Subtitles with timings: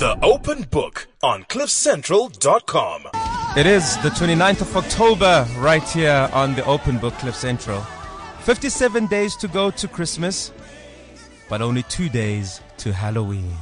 [0.00, 3.02] The Open Book on CliffCentral.com.
[3.54, 7.82] It is the 29th of October, right here on the Open Book Cliff Central.
[8.40, 10.52] 57 days to go to Christmas,
[11.50, 13.54] but only two days to Halloween.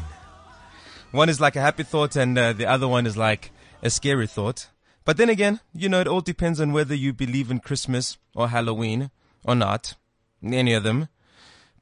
[1.10, 3.50] One is like a happy thought, and uh, the other one is like
[3.82, 4.68] a scary thought.
[5.04, 8.46] But then again, you know, it all depends on whether you believe in Christmas or
[8.46, 9.10] Halloween
[9.42, 9.96] or not,
[10.40, 11.08] any of them.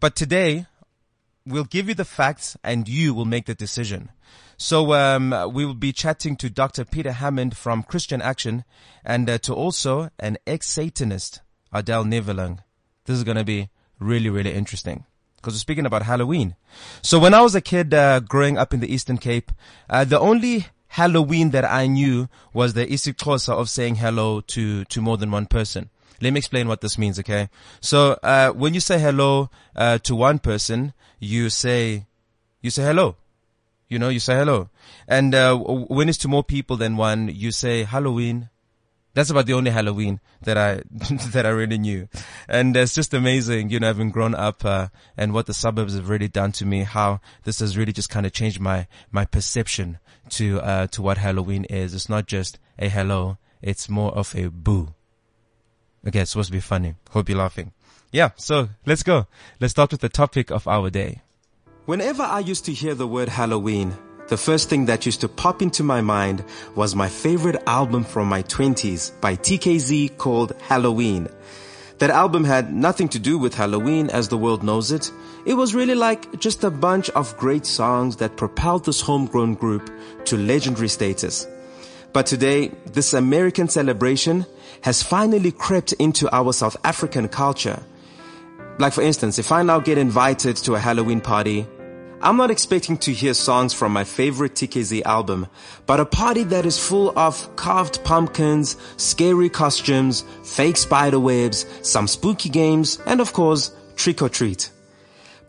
[0.00, 0.64] But today,
[1.46, 4.10] we'll give you the facts and you will make the decision.
[4.56, 6.84] So um, we will be chatting to Dr.
[6.84, 8.64] Peter Hammond from Christian Action
[9.04, 11.40] and uh, to also an ex-Satanist,
[11.72, 12.58] Adele Neveling.
[13.04, 13.68] This is going to be
[14.00, 15.04] really, really interesting
[15.36, 16.56] because we're speaking about Halloween.
[17.02, 19.52] So when I was a kid uh, growing up in the Eastern Cape,
[19.88, 25.00] uh, the only Halloween that I knew was the isiXhosa of saying hello to, to
[25.00, 25.90] more than one person.
[26.20, 27.48] Let me explain what this means, okay?
[27.80, 32.06] So, uh, when you say hello, uh, to one person, you say,
[32.62, 33.16] you say hello.
[33.88, 34.70] You know, you say hello.
[35.06, 38.48] And, uh, when it's to more people than one, you say Halloween.
[39.14, 40.82] That's about the only Halloween that I,
[41.30, 42.08] that I really knew.
[42.48, 46.08] And it's just amazing, you know, having grown up, uh, and what the suburbs have
[46.08, 49.98] really done to me, how this has really just kind of changed my, my perception
[50.30, 51.94] to, uh, to what Halloween is.
[51.94, 53.38] It's not just a hello.
[53.62, 54.95] It's more of a boo.
[56.06, 56.94] Okay, it's supposed to be funny.
[57.10, 57.72] Hope you're laughing.
[58.12, 59.26] Yeah, so let's go.
[59.60, 61.22] Let's start with the topic of our day.
[61.86, 63.96] Whenever I used to hear the word Halloween,
[64.28, 68.28] the first thing that used to pop into my mind was my favorite album from
[68.28, 71.28] my 20s by TKZee called Halloween.
[71.98, 75.10] That album had nothing to do with Halloween as the world knows it.
[75.44, 79.90] It was really like just a bunch of great songs that propelled this homegrown group
[80.26, 81.46] to legendary status.
[82.12, 84.46] But today, this American celebration
[84.86, 87.82] has finally crept into our South African culture.
[88.78, 91.66] Like for instance, if I now get invited to a Halloween party,
[92.22, 95.48] I'm not expecting to hear songs from my favorite TKZee album,
[95.86, 102.06] but a party that is full of carved pumpkins, scary costumes, fake spider webs, some
[102.06, 104.70] spooky games, and of course, trick or treat.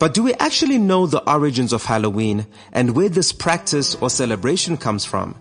[0.00, 4.76] But do we actually know the origins of Halloween and where this practice or celebration
[4.76, 5.36] comes from?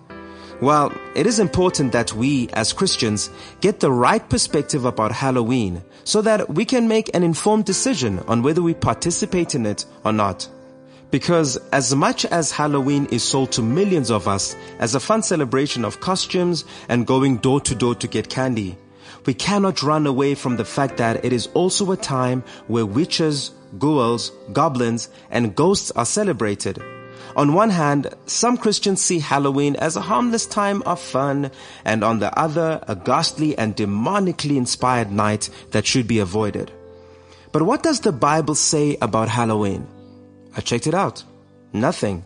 [0.59, 3.29] Well, it is important that we, as Christians,
[3.62, 8.41] get the right perspective about Halloween so that we can make an informed decision on
[8.41, 10.50] whether we participate in it or not.
[11.12, 15.85] Because as much as Halloween is sold to millions of us as a fun celebration
[15.85, 18.78] of costumes and going door to door to get candy,
[19.28, 23.51] we cannot run away from the fact that it is also a time where witches,
[23.78, 26.81] ghouls, goblins, and ghosts are celebrated.
[27.37, 31.51] On one hand, some Christians see Halloween as a harmless time of fun,
[31.85, 36.71] and on the other, a ghastly and demonically inspired night that should be avoided.
[37.51, 39.85] But what does the Bible say about Halloween?
[40.55, 41.23] I checked it out.
[41.73, 42.23] Nothing.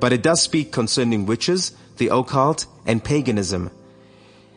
[0.00, 3.70] But it does speak concerning witches, the occult, and paganism.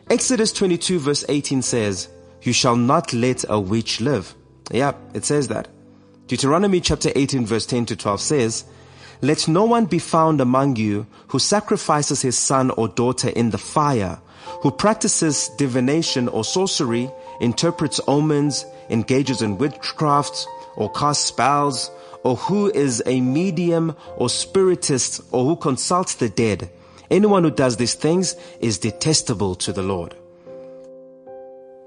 [0.08, 2.08] Exodus 22 verse 18 says,
[2.40, 4.34] You shall not let a witch live.
[4.70, 5.68] Yeah, it says that.
[6.26, 8.64] Deuteronomy chapter 18 verse 10 to 12 says,
[9.26, 13.58] let no one be found among you who sacrifices his son or daughter in the
[13.58, 14.20] fire,
[14.60, 20.46] who practices divination or sorcery, interprets omens, engages in witchcraft,
[20.76, 21.90] or casts spells,
[22.22, 26.70] or who is a medium or spiritist, or who consults the dead.
[27.10, 30.14] Anyone who does these things is detestable to the Lord.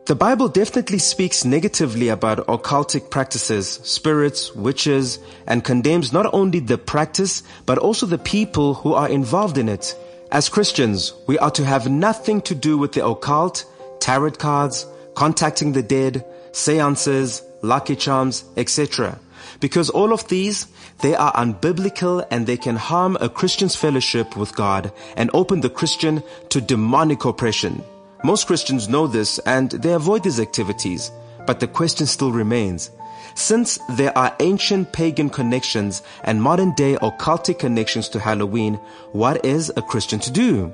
[0.07, 6.77] The Bible definitely speaks negatively about occultic practices, spirits, witches, and condemns not only the
[6.77, 9.97] practice, but also the people who are involved in it.
[10.31, 13.65] As Christians, we are to have nothing to do with the occult,
[13.99, 19.19] tarot cards, contacting the dead, seances, lucky charms, etc.
[19.59, 20.67] Because all of these,
[21.01, 25.69] they are unbiblical and they can harm a Christian's fellowship with God and open the
[25.69, 27.83] Christian to demonic oppression.
[28.23, 31.11] Most Christians know this and they avoid these activities,
[31.45, 32.89] but the question still remains.
[33.35, 38.75] Since there are ancient pagan connections and modern day occultic connections to Halloween,
[39.11, 40.73] what is a Christian to do?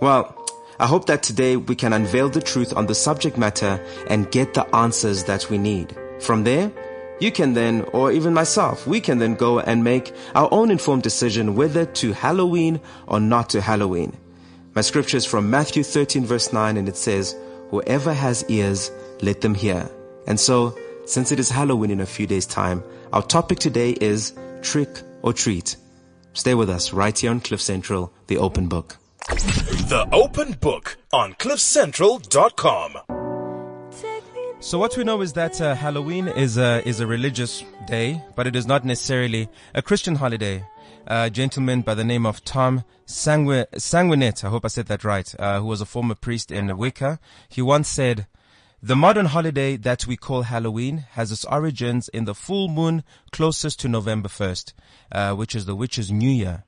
[0.00, 0.36] Well,
[0.80, 4.54] I hope that today we can unveil the truth on the subject matter and get
[4.54, 5.96] the answers that we need.
[6.18, 6.72] From there,
[7.20, 11.04] you can then, or even myself, we can then go and make our own informed
[11.04, 14.16] decision whether to Halloween or not to Halloween.
[14.74, 17.36] My scripture is from Matthew 13 verse 9 and it says,
[17.70, 18.90] whoever has ears,
[19.22, 19.88] let them hear.
[20.26, 20.76] And so,
[21.06, 22.82] since it is Halloween in a few days time,
[23.12, 24.32] our topic today is
[24.62, 25.76] trick or treat.
[26.32, 28.96] Stay with us right here on Cliff Central, the open book.
[29.28, 32.96] The open book on cliffcentral.com.
[34.58, 38.46] So what we know is that uh, Halloween is a is a religious day, but
[38.46, 40.64] it is not necessarily a Christian holiday.
[41.06, 45.34] A gentleman by the name of Tom Sangu- Sanguinet, I hope I said that right,
[45.38, 47.18] uh, who was a former priest in Wicca.
[47.48, 48.26] He once said,
[48.82, 53.02] the modern holiday that we call Halloween has its origins in the full moon
[53.32, 54.72] closest to November 1st,
[55.10, 56.64] uh, which is the witch's new year.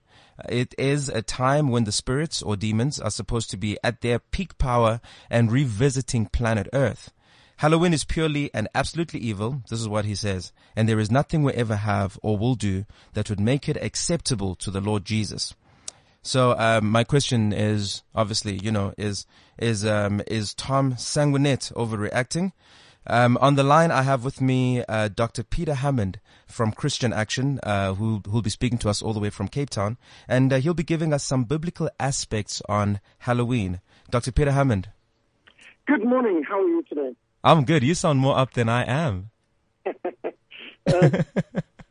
[0.48, 4.18] It is a time when the spirits or demons are supposed to be at their
[4.18, 5.00] peak power
[5.30, 7.12] and revisiting planet Earth.
[7.58, 9.62] Halloween is purely and absolutely evil.
[9.70, 10.52] This is what he says.
[10.74, 14.54] And there is nothing we ever have or will do that would make it acceptable
[14.56, 15.54] to the Lord Jesus.
[16.22, 19.26] So, um, my question is obviously, you know, is,
[19.58, 22.52] is, um, is Tom Sanguinet overreacting?
[23.06, 25.44] Um, on the line, I have with me uh, Dr.
[25.44, 29.30] Peter Hammond from Christian Action, uh, who who'll be speaking to us all the way
[29.30, 33.80] from Cape Town, and uh, he'll be giving us some biblical aspects on Halloween.
[34.10, 34.32] Dr.
[34.32, 34.88] Peter Hammond.
[35.86, 36.42] Good morning.
[36.48, 37.14] How are you today?
[37.46, 37.84] I'm good.
[37.84, 39.30] You sound more up than I am.
[39.86, 41.22] uh,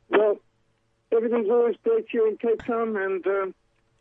[0.09, 0.37] well,
[1.13, 3.45] everything's always great here in Cape Town, and uh,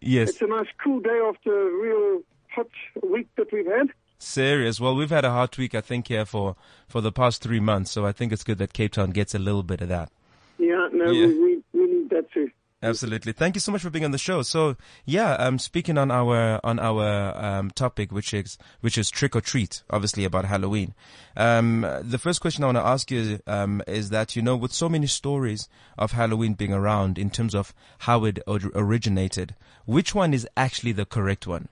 [0.01, 2.67] yes, it's a nice cool day after a real hot
[3.09, 3.91] week that we've had.
[4.19, 4.81] Serious.
[4.81, 6.57] Well, we've had a hot week, I think, here for,
[6.89, 7.91] for the past three months.
[7.91, 10.11] So I think it's good that Cape Town gets a little bit of that.
[10.59, 11.27] Yeah, no, yeah.
[11.27, 12.51] We, we, we need that too.
[12.85, 13.33] Absolutely.
[13.33, 14.43] Thank you so much for being on the show.
[14.43, 14.77] So
[15.07, 19.41] yeah, um, speaking on our on our um, topic, which is which is trick or
[19.41, 20.95] treat, obviously about Halloween.
[21.35, 24.73] Um, the first question I want to ask you um, is that you know, with
[24.73, 25.67] so many stories
[25.97, 29.55] of Halloween being around in terms of how it originated,
[29.87, 31.69] which one is actually the correct one?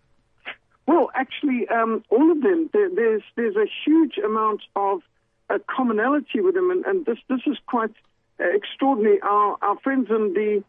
[0.86, 2.70] Well, actually, um, all of them.
[2.72, 5.02] There, there's there's a huge amount of
[5.50, 7.92] uh, commonality with them, and, and this this is quite
[8.40, 9.20] uh, extraordinary.
[9.20, 10.64] Our our friends in the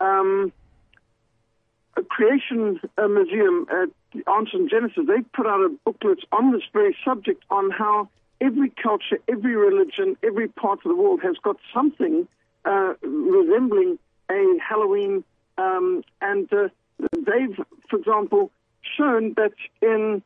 [0.00, 0.52] um,
[2.08, 3.88] Creation uh, Museum at
[4.26, 8.08] Answers in Genesis, they put out a booklet on this very subject on how
[8.40, 12.26] every culture, every religion, every part of the world has got something
[12.64, 13.98] uh, resembling
[14.30, 15.24] a Halloween,
[15.58, 16.68] um, and uh,
[16.98, 17.58] they've,
[17.88, 18.50] for example,
[18.96, 20.22] shown that in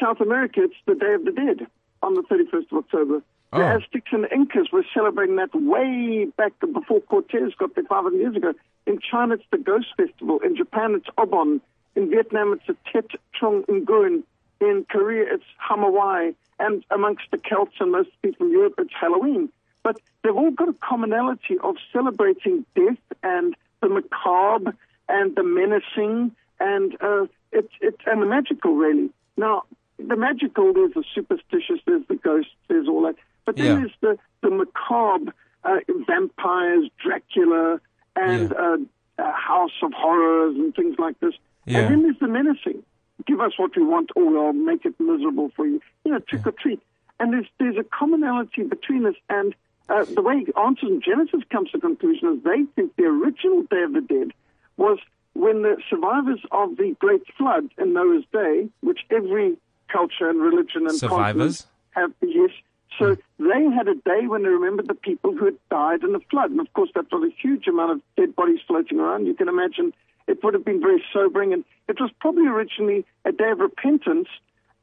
[0.00, 1.66] South America it's the Day of the Dead
[2.02, 2.45] on the 31st
[2.86, 3.22] October.
[3.52, 3.76] The oh.
[3.78, 8.52] Aztecs and Incas were celebrating that way back before Cortez got there 500 years ago.
[8.86, 10.40] In China, it's the Ghost Festival.
[10.40, 11.60] In Japan, it's Obon.
[11.94, 13.10] In Vietnam, it's the Tet
[13.40, 14.22] Trung Nguyen.
[14.60, 16.34] In Korea, it's Hamawai.
[16.58, 19.50] And amongst the Celts and most people in Europe, it's Halloween.
[19.82, 24.74] But they've all got a commonality of celebrating death and the macabre
[25.08, 29.10] and the menacing and uh, it's it's and the magical really.
[29.36, 29.64] Now
[29.98, 33.16] the magical, there's the superstitious, there's the ghosts, there's all that.
[33.44, 33.74] But then yeah.
[33.76, 35.32] there's the the macabre,
[35.64, 35.76] uh,
[36.06, 37.80] vampires, Dracula,
[38.14, 38.56] and yeah.
[38.56, 38.76] uh,
[39.22, 41.34] uh, House of Horrors and things like this.
[41.64, 41.80] Yeah.
[41.80, 42.82] And then there's the menacing.
[43.26, 45.80] Give us what we want, or I'll make it miserable for you.
[46.04, 46.80] You know, trick or treat.
[47.18, 49.14] And there's there's a commonality between us.
[49.30, 49.54] And
[49.88, 53.82] uh, the way Answers in Genesis comes to conclusion is they think the original Day
[53.82, 54.32] of the Dead
[54.76, 54.98] was
[55.34, 59.56] when the survivors of the Great Flood in Noah's Day, which every
[59.88, 62.50] culture and religion and survivors have, yes.
[62.98, 66.20] So they had a day when they remembered the people who had died in the
[66.30, 69.26] flood, and of course that was a huge amount of dead bodies floating around.
[69.26, 69.92] You can imagine
[70.26, 74.28] it would have been very sobering, and it was probably originally a day of repentance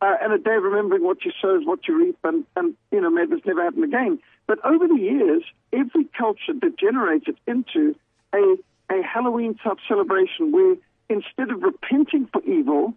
[0.01, 2.75] uh, and a day of remembering what you sow is what you reap, and, and
[2.91, 4.19] you know may this never happen again.
[4.45, 7.95] But over the years, every culture degenerated into
[8.33, 8.57] a
[8.89, 10.75] a Halloween type celebration where
[11.09, 12.93] instead of repenting for evil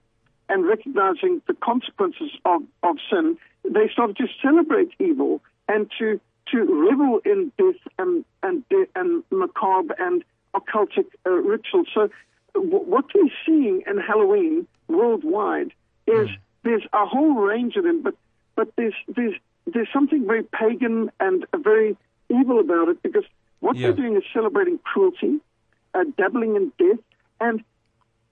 [0.49, 6.21] and recognizing the consequences of, of sin, they started to celebrate evil and to
[6.53, 10.25] to revel in death and and and macabre and
[10.55, 11.89] occultic uh, rituals.
[11.93, 12.09] So,
[12.55, 15.73] w- what we're seeing in Halloween worldwide
[16.07, 16.37] is mm.
[16.63, 18.15] there's a whole range of them, but
[18.55, 19.35] but there's there's
[19.67, 21.97] there's something very pagan and very
[22.31, 23.25] evil about it because
[23.61, 23.89] what yeah.
[23.89, 25.39] they're doing is celebrating cruelty,
[25.95, 27.03] uh, dabbling in death.
[27.41, 27.65] And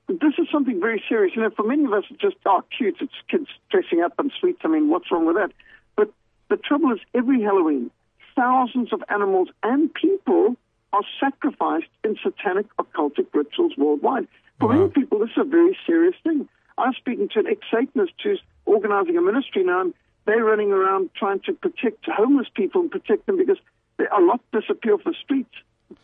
[0.09, 1.35] this is something very serious.
[1.35, 4.31] You know, for many of us, it's just, oh, cute, it's kids dressing up and
[4.39, 4.61] sweets.
[4.65, 5.53] I mean, what's wrong with that?
[5.97, 6.11] But
[6.51, 7.91] the trouble is, every Halloween,
[8.37, 10.57] thousands of animals and people
[10.93, 14.29] are sacrificed in satanic occultic rituals worldwide.
[14.61, 14.77] For wow.
[14.77, 16.49] many people, this is a very serious thing.
[16.79, 19.95] I was speaking to an ex-Satanist who's organizing a ministry now, and
[20.27, 23.59] they're running around trying to protect homeless people and protect them because
[23.99, 25.55] a lot disappear off the streets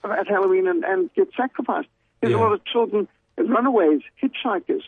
[0.04, 1.88] at Halloween and, and get sacrificed.
[2.20, 2.38] There's yeah.
[2.38, 3.08] a lot of children,
[3.44, 4.82] runaways, hitchhikers,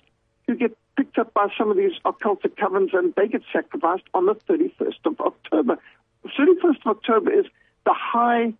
[0.46, 4.26] who get picked up by some of these occultic covens and they get sacrificed on
[4.26, 5.78] the 31st of October.
[6.22, 7.46] The 31st of October is
[7.84, 8.52] the high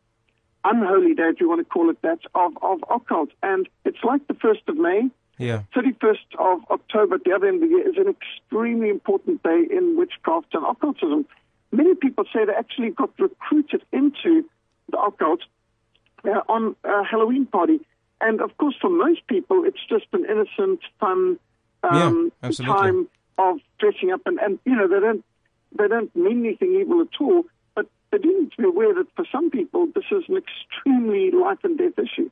[0.64, 3.30] unholy day, if you want to call it that, of, of occult.
[3.42, 5.10] And it's like the 1st of May.
[5.38, 5.62] Yeah.
[5.74, 9.66] 31st of October at the other end of the year is an extremely important day
[9.70, 11.26] in witchcraft and occultism.
[11.72, 14.44] Many people say they actually got recruited into
[14.90, 15.40] the occult
[16.24, 17.80] uh, on a Halloween party.
[18.22, 21.38] And of course, for most people, it's just an innocent, fun
[21.82, 25.24] um, Yeah, time of dressing up, and, and you know they don't
[25.76, 27.44] they don't mean anything evil at all.
[27.74, 31.30] But they do need to be aware that for some people, this is an extremely
[31.30, 32.30] life and death issue.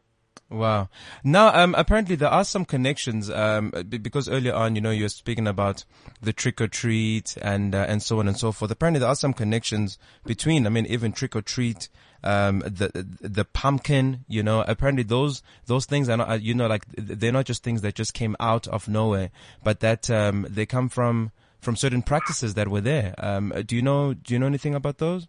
[0.51, 0.89] Wow.
[1.23, 5.09] Now, um, apparently there are some connections, um, because earlier on, you know, you were
[5.09, 5.85] speaking about
[6.21, 8.73] the trick or treat and, uh, and so on and so forth.
[8.73, 11.89] Apparently there are some connections between, I mean, even trick or treat,
[12.25, 16.67] um, the, the pumpkin, you know, apparently those, those things are not, uh, you know,
[16.67, 19.31] like they're not just things that just came out of nowhere,
[19.63, 21.31] but that, um, they come from,
[21.61, 23.15] from certain practices that were there.
[23.19, 25.29] Um, do you know, do you know anything about those?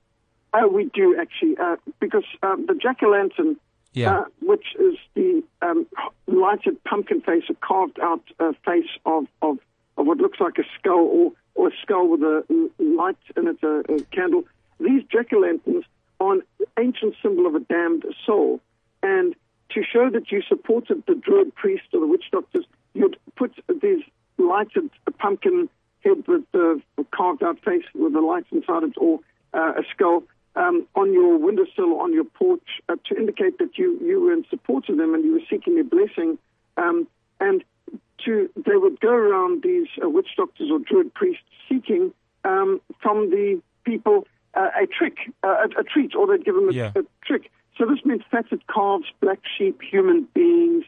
[0.53, 3.57] Oh, we do actually, uh, because um, the jack o' lantern,
[3.93, 4.19] Yeah.
[4.19, 5.85] uh, which is the um,
[6.27, 9.57] lighted pumpkin face, a carved out uh, face of, of,
[9.97, 13.57] of what looks like a skull or, or a skull with a light in it,
[13.63, 14.43] a, a candle.
[14.79, 15.83] These jack o' lanterns
[16.19, 16.41] are an
[16.79, 18.61] ancient symbol of a damned soul.
[19.03, 19.35] And
[19.71, 24.03] to show that you supported the druid priest or the witch doctors, you'd put these
[24.37, 25.69] lighted pumpkin
[26.03, 26.81] head with the
[27.11, 29.19] carved out face with the lights inside it or
[29.53, 30.23] uh, a skull
[30.55, 34.33] um, on your windowsill or on your porch uh, to indicate that you, you were
[34.33, 36.37] in support of them and you were seeking their blessing.
[36.77, 37.07] Um,
[37.39, 37.63] and
[38.25, 43.29] to they would go around these uh, witch doctors or druid priests seeking um, from
[43.29, 46.91] the people uh, a trick, uh, a, a treat, or they'd give them a, Yeah.
[46.95, 47.49] a trick.
[47.77, 50.83] So this meant fatted calves, black sheep, human beings,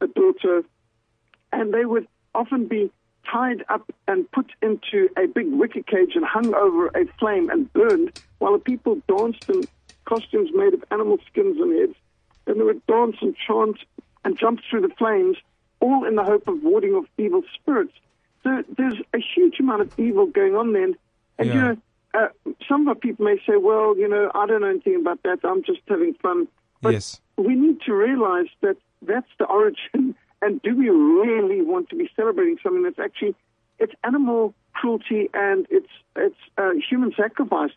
[0.00, 0.62] a daughter,
[1.52, 2.90] and they would often be
[3.30, 7.72] tied up and put into a big wicker cage and hung over a flame and
[7.72, 9.62] burned while the people danced in
[10.04, 11.94] costumes made of animal skins and heads.
[12.46, 13.78] And they would dance and chant
[14.24, 15.36] and jump through the flames,
[15.80, 17.92] all in the hope of warding off evil spirits.
[18.44, 20.96] So there's a huge amount of evil going on then.
[21.38, 21.76] And, you know,
[22.14, 22.28] uh,
[22.68, 25.40] some of our people may say, well, you know, I don't know anything about that.
[25.44, 26.46] I'm just having fun.
[26.80, 27.20] But Yes.
[27.36, 30.05] we need to realize that that's the origin.
[30.42, 33.34] And do we really want to be celebrating something that's actually
[33.78, 37.70] it's animal cruelty and it's it's uh, human sacrifice?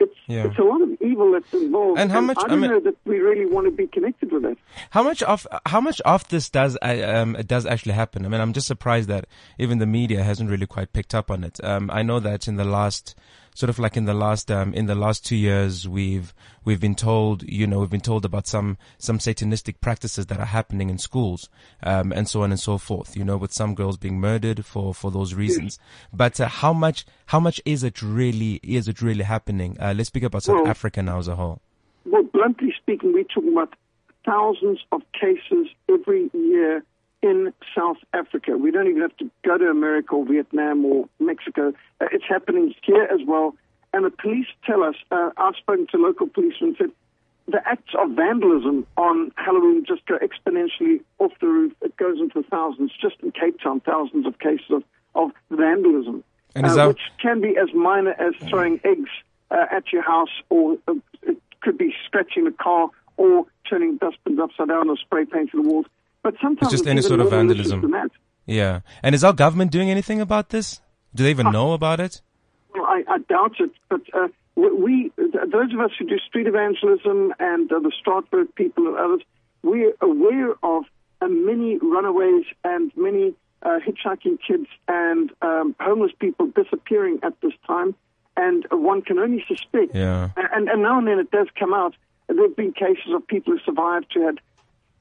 [0.00, 0.46] It's Yeah.
[0.46, 2.00] it's a lot of evil that's involved.
[2.00, 4.32] And how much- I I don't mean- know that we really want to be connected
[4.32, 4.56] with that.
[4.90, 8.24] How much of how much of this does uh, um does actually happen?
[8.24, 9.26] I mean, I'm just surprised that
[9.58, 11.62] even the media hasn't really quite picked up on it.
[11.62, 13.14] Um, I know that in the last
[13.54, 16.34] sort of like in the last um in the last two years, we've
[16.64, 20.44] we've been told, you know, we've been told about some some satanistic practices that are
[20.44, 21.48] happening in schools,
[21.82, 23.16] um, and so on and so forth.
[23.16, 25.78] You know, with some girls being murdered for for those reasons.
[26.12, 29.78] But uh, how much how much is it really is it really happening?
[29.80, 31.60] Uh, let's speak about South Well- Africa now as a whole.
[32.06, 33.72] Well, bluntly speaking, we're talking about
[34.26, 36.84] thousands of cases every year
[37.24, 38.56] in South Africa.
[38.58, 41.72] We don't even have to go to America or Vietnam or Mexico.
[42.00, 43.56] Uh, it's happening here as well.
[43.94, 46.90] And the police tell us, uh, I've spoken to local policemen said,
[47.48, 51.72] the acts of vandalism on Halloween just go exponentially off the roof.
[51.80, 52.92] It goes into the thousands.
[53.00, 54.82] Just in Cape Town, thousands of cases of,
[55.14, 59.10] of vandalism, And is uh, that- which can be as minor as throwing eggs
[59.50, 64.38] uh, at your house, or uh, it could be scratching the car, or turning dustbins
[64.40, 65.86] upside down, or spray painting the walls.
[66.24, 67.94] But sometimes just any sort of vandalism.
[68.46, 68.80] Yeah.
[69.02, 70.80] And is our government doing anything about this?
[71.14, 72.20] Do they even know about it?
[72.74, 77.32] Well, I, I doubt it, but uh, we, those of us who do street evangelism
[77.38, 79.20] and uh, the Strasbourg people and others,
[79.62, 80.84] we're aware of
[81.20, 87.52] uh, many runaways and many uh, hitchhiking kids and um, homeless people disappearing at this
[87.66, 87.94] time,
[88.36, 89.94] and uh, one can only suspect.
[89.94, 90.30] Yeah.
[90.36, 91.94] And, and now and then it does come out.
[92.26, 94.40] There have been cases of people who survived who had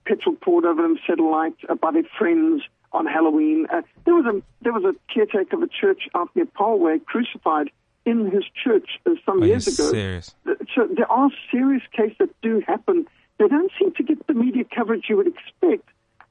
[0.06, 3.66] petrol poured over them, set alight uh, by their friends on Halloween.
[3.74, 7.70] Uh, there was a there was a caretaker of a church out near Palway crucified
[8.06, 9.92] in his church uh, some Are years ago.
[9.92, 10.36] serious?
[10.48, 13.08] Uh, So there are serious cases that do happen.
[13.40, 15.88] They don't seem to get the media coverage you would expect,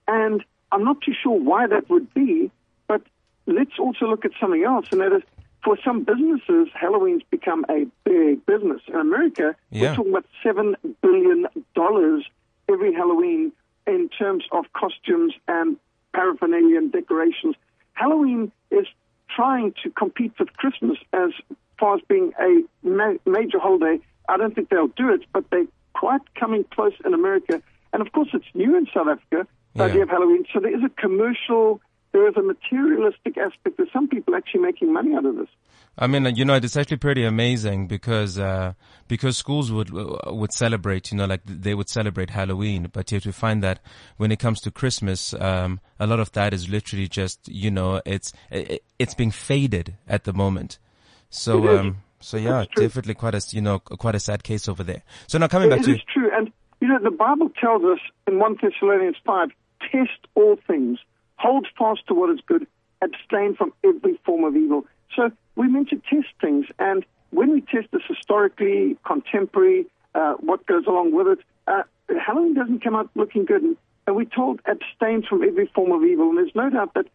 [0.07, 2.51] and I'm not too sure why that would be.
[2.87, 3.03] But
[3.47, 5.23] let's also look at something else, and that is
[5.65, 8.81] for some businesses, Halloween's become a big business.
[8.89, 9.91] In America, Yeah.
[9.91, 12.25] we're talking about seven billion dollars
[12.69, 13.53] every Halloween
[13.87, 15.77] in terms of costumes and
[16.15, 17.55] paraphernalia and decorations.
[17.95, 18.87] Halloween is
[19.35, 21.31] trying to compete with Christmas as
[21.79, 23.99] far as being a ma- major holiday.
[24.29, 27.63] I don't think they'll do it, but they're quite coming close in America.
[27.93, 29.91] And of course, it's new in South Africa, the Yeah.
[29.91, 30.45] idea of Halloween.
[30.53, 31.81] So there is a commercial,
[32.13, 33.77] there is a materialistic aspect.
[33.77, 35.49] There's some people actually making money out of this.
[35.99, 38.73] I mean, you know, it's actually pretty amazing because uh,
[39.09, 43.27] because schools would uh, would celebrate, you know, like they would celebrate Halloween, but yet
[43.27, 43.81] we find that
[44.17, 48.01] when it comes to Christmas, um, a lot of that is literally just, you know,
[48.07, 50.79] it's it, it's being faded at the moment.
[51.29, 54.83] So, It um, so yeah, definitely quite a you know quite a sad case over
[54.83, 55.03] there.
[55.27, 56.31] So now coming back It to is true.
[56.33, 56.51] And,
[56.81, 59.51] you know, the Bible tells us in 1 Thessalonians 5
[59.91, 60.99] test all things,
[61.43, 62.65] hold fast to what is good,
[63.07, 64.81] abstain from every form of evil.
[65.17, 65.23] So
[65.57, 70.87] we're meant to test things, and when we test this historically, contemporary, uh, what goes
[70.87, 71.83] along with it, uh,
[72.27, 73.63] Halloween doesn't come out looking good.
[73.63, 76.29] And, and we're told abstain from every form of evil.
[76.29, 77.07] And there's no doubt that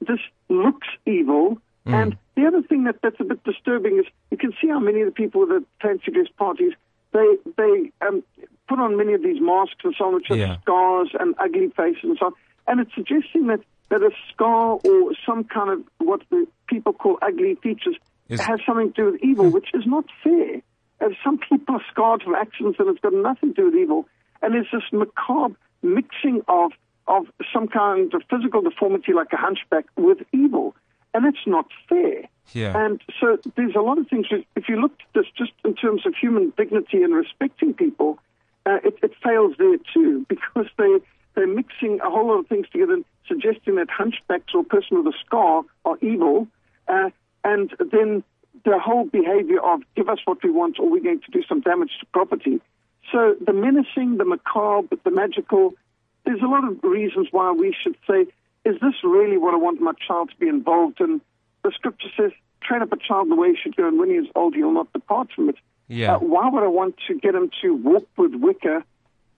[0.00, 1.58] this looks evil.
[1.86, 1.94] Mm.
[2.00, 5.00] And the other thing that, that's a bit disturbing is you can see how many
[5.00, 6.72] of the people the fancy dress parties
[7.12, 8.22] they they um,
[8.68, 10.60] put on many of these masks and so on, which have Yeah.
[10.62, 12.32] scars and ugly faces and so on.
[12.66, 13.60] And it's suggesting that,
[13.90, 17.96] that a scar or some kind of what the people call ugly features
[18.28, 20.62] Is- has something to do with evil, which is not fair.
[21.00, 24.06] As some people are scarred from accidents and it's got nothing to do with evil.
[24.42, 26.72] And there's this macabre mixing of
[27.06, 30.74] of some kind of physical deformity like a hunchback with evil.
[31.12, 32.24] And it's not fair.
[32.52, 32.76] Yeah.
[32.76, 34.26] And so there's a lot of things.
[34.56, 38.18] If you look at this just in terms of human dignity and respecting people,
[38.66, 40.98] uh, it, it fails there too because they
[41.34, 45.02] they're mixing a whole lot of things together, and suggesting that hunchbacks or a person
[45.02, 46.48] with a scar are evil,
[46.88, 47.10] uh,
[47.42, 48.22] and then
[48.64, 51.60] the whole behavior of give us what we want or we're going to do some
[51.60, 52.60] damage to property.
[53.12, 55.74] So the menacing, the macabre, the magical.
[56.24, 58.22] There's a lot of reasons why we should say,
[58.64, 61.20] is this really what I want my child to be involved in?
[61.62, 64.16] The scripture says, train up a child the way he should go, and when he
[64.16, 65.56] is old, he'll not depart from it.
[65.88, 66.16] Yeah.
[66.16, 68.82] Uh, why would I want to get him to walk with Wicca,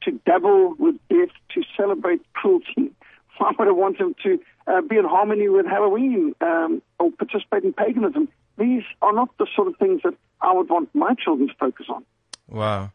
[0.02, 2.92] to dabble with death, to celebrate cruelty?
[3.38, 7.64] Why would I want him to uh, be in harmony with Halloween um, or participate
[7.64, 8.28] in paganism?
[8.58, 11.86] These are not the sort of things that I would want my children to focus
[11.88, 12.04] on.
[12.48, 12.92] Wow.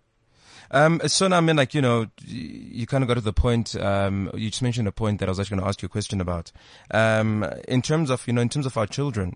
[0.72, 3.76] Um, so now, I mean, like, you know, you kind of got to the point,
[3.76, 5.90] um, you just mentioned a point that I was actually going to ask you a
[5.90, 6.52] question about.
[6.92, 9.36] Um, in terms of, you know, in terms of our children,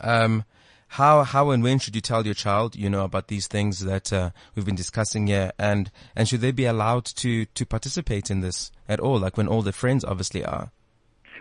[0.00, 0.44] um,
[0.88, 4.12] how, how and when should you tell your child, you know, about these things that,
[4.12, 8.40] uh, we've been discussing here and, and should they be allowed to, to participate in
[8.40, 9.18] this at all?
[9.18, 10.70] Like when all their friends obviously are.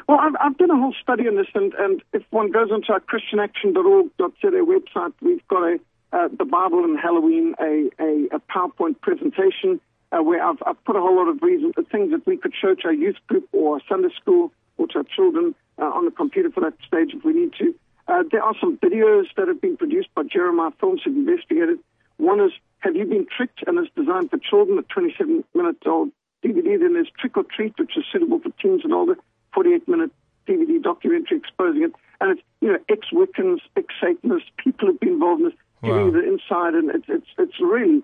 [0.08, 2.94] Well, I've, I've done a whole study on this, and, and if one goes onto
[2.94, 5.80] our ChristianAction.org.za website, we've got a
[6.16, 9.82] uh, the Bible and Halloween, a, a, a PowerPoint presentation
[10.12, 12.54] uh, where I've, I've put a whole lot of reasons, uh, things that we could
[12.60, 16.12] show to our youth group or Sunday school or to our children uh, on the
[16.12, 17.76] computer for that stage if we need to.
[18.08, 21.80] Uh, there are some videos that have been produced by Jeremiah Films who've investigated.
[22.18, 23.64] One is Have You Been Tricked?
[23.68, 26.12] and it's designed for children, a 27 minute old
[26.44, 26.80] DVD.
[26.80, 29.16] Then there's Trick or Treat, which is suitable for teens and older,
[29.54, 30.12] 48 minute
[30.48, 31.94] DVD documentary exposing it.
[32.22, 35.98] And it's, you know, ex Wiccans, ex Satanists, people who've been involved in this, giving
[35.98, 36.06] Wow.
[36.06, 36.74] you the inside.
[36.76, 38.04] And it's, it's, it's really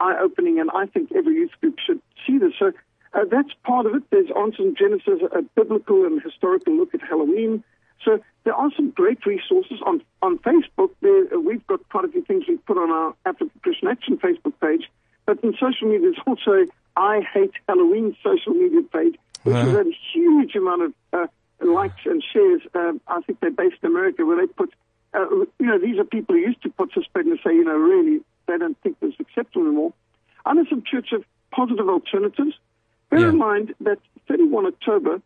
[0.00, 0.58] eye opening.
[0.60, 2.54] And I think every youth group should see this.
[2.58, 2.72] So
[3.14, 4.02] uh, that's part of it.
[4.10, 7.62] There's in Genesis, a biblical and historical look at Halloween.
[8.04, 10.90] So there are some great resources on on Facebook.
[11.00, 14.54] There, we've got quite a few things we've put on our African Christian Action Facebook
[14.60, 14.90] page.
[15.26, 19.76] But in social media, there's also I Hate Halloween social media page, which has Uh-huh.
[19.78, 21.26] had a huge amount of uh,
[21.60, 22.62] likes and shares.
[22.74, 24.70] Uh, I think they're based in America, where they put,
[25.14, 25.28] uh,
[25.60, 28.58] you know, these are people who used to participate and say, you know, really, they
[28.58, 29.92] don't think this is acceptable anymore.
[30.44, 32.54] I'm in some church of positive alternatives.
[33.10, 33.28] Bear Yeah.
[33.28, 35.22] in mind that 31 October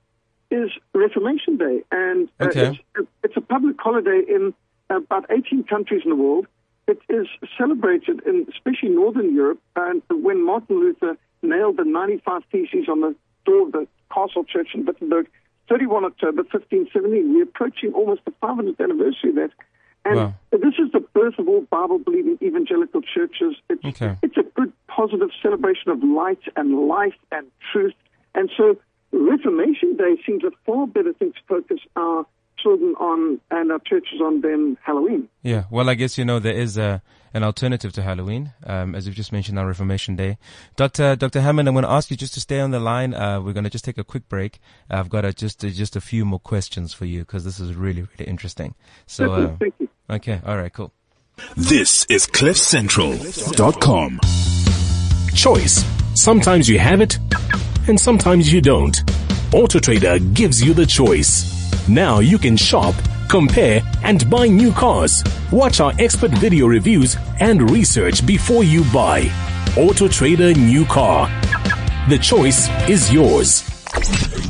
[0.50, 2.78] is Reformation Day, and uh, Okay.
[2.96, 4.54] it's, it's a public holiday in
[4.90, 6.46] about 18 countries in the world.
[6.86, 7.26] It is
[7.58, 13.14] celebrated in especially Northern Europe, and when Martin Luther nailed the 95 Theses on the
[13.44, 15.26] door of the Castle Church in Wittenberg,
[15.68, 19.50] 31 October 1517, we're approaching almost the 500th anniversary of that.
[20.04, 20.34] And Wow.
[20.52, 23.56] this is the birth of all Bible-believing evangelical churches.
[23.68, 24.14] It's, Okay.
[24.22, 27.94] it's a good, positive celebration of light and life and truth.
[28.36, 28.76] And so
[29.18, 32.26] Reformation Day seems a far better thing to focus our
[32.58, 35.28] children on and our churches on than Halloween.
[35.42, 37.02] Yeah, well, I guess you know there is a,
[37.34, 40.38] an alternative to Halloween, um, as you've just mentioned on Reformation Day.
[40.76, 43.14] Doctor Doctor Hammond, I'm going to ask you just to stay on the line.
[43.14, 44.58] Uh, we're going to just take a quick break.
[44.90, 47.74] I've got a, just uh, just a few more questions for you because this is
[47.74, 48.74] really really interesting.
[49.06, 49.88] So, uh, Thank you.
[50.10, 50.92] okay, all right, cool.
[51.56, 54.20] This is CliffCentral.com.
[55.34, 55.84] Choice.
[56.14, 57.18] Sometimes you have it,
[57.88, 58.96] and sometimes you don't.
[59.52, 61.88] AutoTrader gives you the choice.
[61.88, 62.94] Now you can shop,
[63.28, 65.22] compare, and buy new cars.
[65.52, 69.22] Watch our expert video reviews and research before you buy.
[69.76, 71.28] AutoTrader New Car.
[72.08, 73.62] The choice is yours.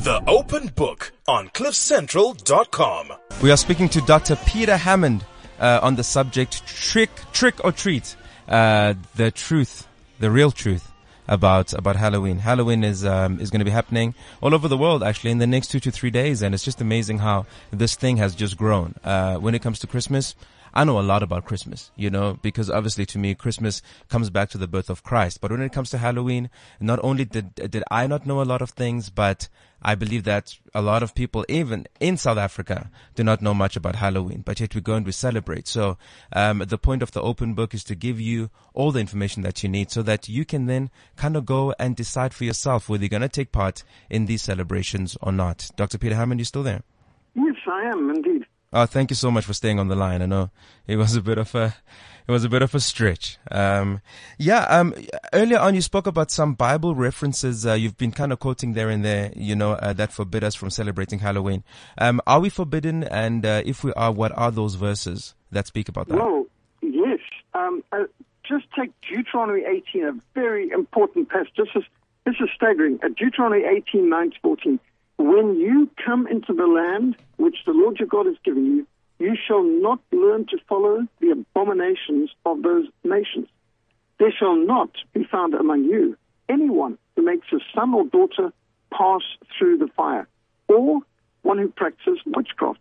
[0.03, 3.13] The Open Book on CliffCentral.com.
[3.43, 4.37] We are speaking to Dr.
[4.47, 5.25] Peter Hammond
[5.61, 8.17] uh, on the subject trick, trick or treat,
[8.49, 9.87] uh, the truth,
[10.21, 10.93] the real truth
[11.29, 12.39] about about Halloween.
[12.39, 15.47] Halloween is um, is going to be happening all over the world actually in the
[15.47, 18.95] next two to three days, and it's just amazing how this thing has just grown.
[19.05, 20.35] Uh, when it comes to Christmas.
[20.77, 24.51] I know a lot about Christmas, you know, because obviously to me, Christmas comes back
[24.51, 25.41] to the birth of Christ.
[25.41, 28.61] But when it comes to Halloween, not only did, did I not know a lot
[28.61, 29.49] of things, but
[29.81, 33.75] I believe that a lot of people, even in South Africa, do not know much
[33.77, 35.67] about Halloween, but yet we go and we celebrate.
[35.67, 35.97] So,
[36.35, 39.63] um, the point of the open book is to give you all the information that
[39.63, 43.03] you need so that you can then kind of go and decide for yourself whether
[43.03, 45.71] you're going to take part in these celebrations or not.
[45.77, 45.97] Dr.
[45.97, 46.83] Peter Hammond, you still there?
[47.35, 48.45] Yes, I am indeed.
[48.73, 50.23] Oh, thank you so much for staying on the line.
[50.23, 50.51] I know
[50.87, 51.75] it was a bit of a,
[52.27, 53.39] it was a bit of a stretch.
[53.51, 54.01] Um,
[54.39, 54.95] yeah, um,
[55.33, 57.65] earlier on you spoke about some Bible references.
[57.65, 60.55] Uh, you've been kind of quoting there and there, you know, uh, that forbid us
[60.55, 61.63] from celebrating Halloween.
[61.97, 63.05] Um, are we forbidden?
[63.05, 66.17] And, uh, if we are, what are those verses that speak about that?
[66.17, 66.47] Well,
[66.83, 67.21] yes.
[67.55, 68.05] Um, uh,
[68.49, 71.53] just take Deuteronomy 18, a very important passage.
[71.57, 71.85] This is,
[72.25, 72.99] this is staggering.
[73.03, 74.81] Uh, Deuteronomy 18, 9 to 14.
[75.19, 78.87] When you come into the land which the Lord your God has given you,
[79.19, 83.49] you shall not learn to follow the abominations of those nations.
[84.19, 86.17] There shall not be found among you
[86.49, 88.53] anyone who makes a son or daughter
[88.93, 89.23] pass
[89.59, 90.29] through the fire,
[90.69, 91.01] or
[91.43, 92.81] one who practices witchcraft,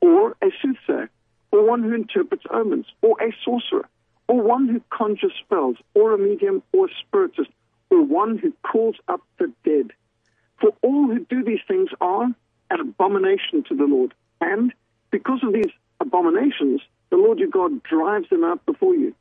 [0.00, 1.10] or a soothsayer,
[1.52, 3.88] or one who interprets omens, or a sorcerer,
[4.28, 7.50] or one who conjures spells, or a medium, or a spiritist,
[7.90, 9.92] or one who calls up the dead.
[10.60, 12.24] For all who do these things are
[12.70, 14.14] an abomination to the Lord.
[14.40, 14.72] And
[15.10, 19.14] because of these abominations, the Lord your God drives them out before you.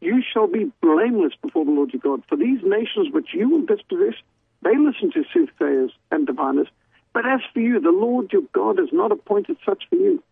[0.00, 2.22] You shall be blameless before the Lord your God.
[2.28, 4.14] For these nations which you will dispossess,
[4.62, 6.68] they listen to soothsayers and diviners.
[7.12, 10.22] But as for you, the Lord your God has not appointed such for you.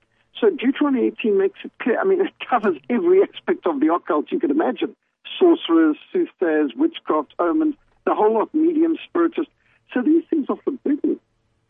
[0.41, 1.99] So Deuteronomy 18 makes it clear.
[1.99, 4.95] I mean, it covers every aspect of the occult you could imagine.
[5.39, 9.53] Sorcerers, soothsayers, witchcraft, omens, the whole lot, mediums, spiritists.
[9.93, 11.21] So these things are forbidden.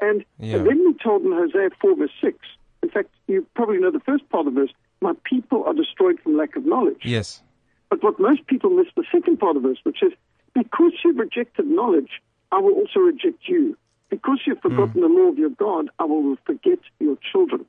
[0.01, 0.57] And, Yeah.
[0.57, 2.39] and then we're told in Hosea 4, verse 6,
[2.83, 6.37] in fact, you probably know the first part of this, my people are destroyed from
[6.37, 7.03] lack of knowledge.
[7.05, 7.43] Yes.
[7.91, 10.13] But what most people miss the second part of this, which is
[10.55, 12.21] because you've rejected knowledge,
[12.53, 13.77] I will also reject you.
[14.11, 14.69] Because you've hmm.
[14.69, 17.65] forgotten the law of your God, I will forget your children.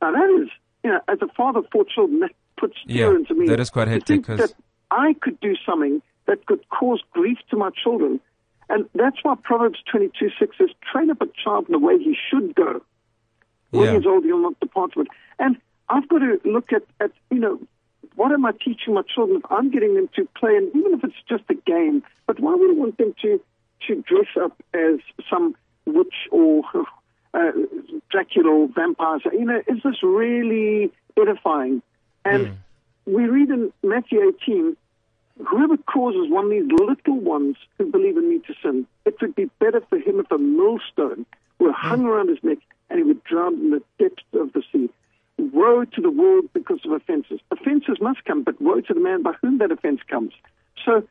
[0.00, 0.48] Now that is,
[0.84, 3.46] you know, as a father of four children, that puts fear Yeah, into me.
[3.48, 4.54] that is quite hectic, think 'cause- that
[4.90, 8.20] I could do something that could cause grief to my children.
[8.68, 12.16] And that's why Proverbs 22, 6 says, train up a child in the way he
[12.30, 12.82] should go
[13.70, 13.96] when Yeah.
[13.96, 15.08] he's old, he'll not depart from it.
[15.38, 15.56] And
[15.88, 17.60] I've got to look at, at, you know,
[18.14, 19.40] what am I teaching my children?
[19.44, 22.54] If I'm getting them to play, and even if it's just a game, but why
[22.54, 23.40] would I want them to,
[23.86, 25.00] to dress up as
[25.30, 25.54] some
[25.86, 26.62] witch or
[27.34, 27.52] uh,
[28.10, 29.18] Dracula or vampire?
[29.32, 31.82] You know, is this really edifying?
[32.24, 32.58] And
[33.06, 34.76] we read in Matthew 18,
[35.46, 39.34] whoever causes one of these little ones who believe in me to sin, it would
[39.34, 41.26] be better for him if a millstone
[41.58, 42.06] were hung hmm.
[42.06, 42.58] around his neck
[42.90, 44.90] and he would drown in the depths of the sea.
[45.38, 47.40] Woe to the world because of offenses.
[47.50, 50.32] Offenses must come, but woe to the man by whom that offense comes.
[50.84, 51.06] So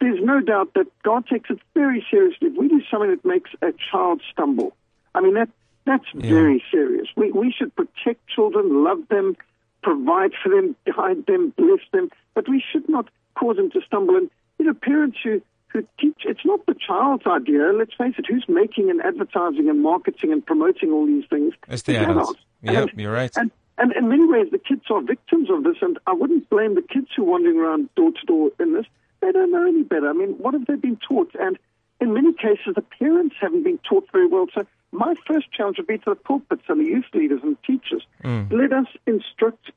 [0.00, 2.48] there's no doubt that God takes it very seriously.
[2.48, 4.74] If we do something that makes a child stumble,
[5.14, 5.48] I mean, that
[5.84, 6.30] that's Yeah.
[6.30, 7.08] very serious.
[7.16, 9.36] We, we should protect children, love them,
[9.82, 14.16] provide for them, guide them, bless them, but we should not cause them to stumble.
[14.16, 17.72] And, you know, parents who, who teach, it's not the child's idea.
[17.72, 21.54] Let's face it, who's making and advertising and marketing and promoting all these things?
[21.68, 22.30] It's the It's adults.
[22.30, 22.40] adults.
[22.62, 23.30] Yep, And- you're right.
[23.36, 26.74] And, and in many ways, the kids are victims of this, and I wouldn't blame
[26.74, 28.86] the kids who are wandering around door to door in this.
[29.20, 30.08] They don't know any better.
[30.10, 31.30] I mean, what have they been taught?
[31.40, 31.58] And
[32.00, 34.46] in many cases, the parents haven't been taught very well.
[34.54, 38.04] So my first challenge would be to the pulpits and the youth leaders and teachers.
[38.22, 38.52] Mm.
[38.52, 39.70] Let us instruct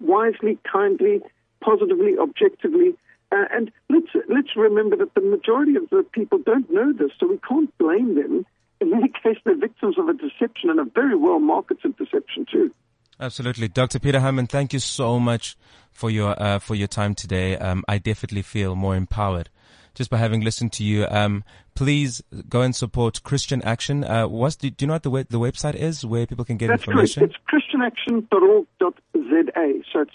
[0.00, 1.20] wisely, kindly,
[1.64, 2.94] positively, objectively.
[3.32, 7.26] Uh, and let's let's remember that the majority of the people don't know this, so
[7.26, 8.46] we can't blame them.
[8.80, 12.72] In many cases, they're victims of a deception and a very well marketed deception too.
[13.18, 13.98] Absolutely, Dr.
[13.98, 14.50] Peter Hammond.
[14.50, 15.56] Thank you so much
[15.92, 17.56] for your uh, for your time today.
[17.56, 19.48] Um, I definitely feel more empowered
[19.94, 21.06] just by having listened to you.
[21.08, 24.02] Um, please go and support Christian Action.
[24.04, 26.56] Uh, what's the, do you know what the we- the website is where people can
[26.56, 27.16] get That's correct.
[27.16, 27.22] information?
[27.24, 29.82] It's christianaction.org.za.
[29.92, 30.12] So it's.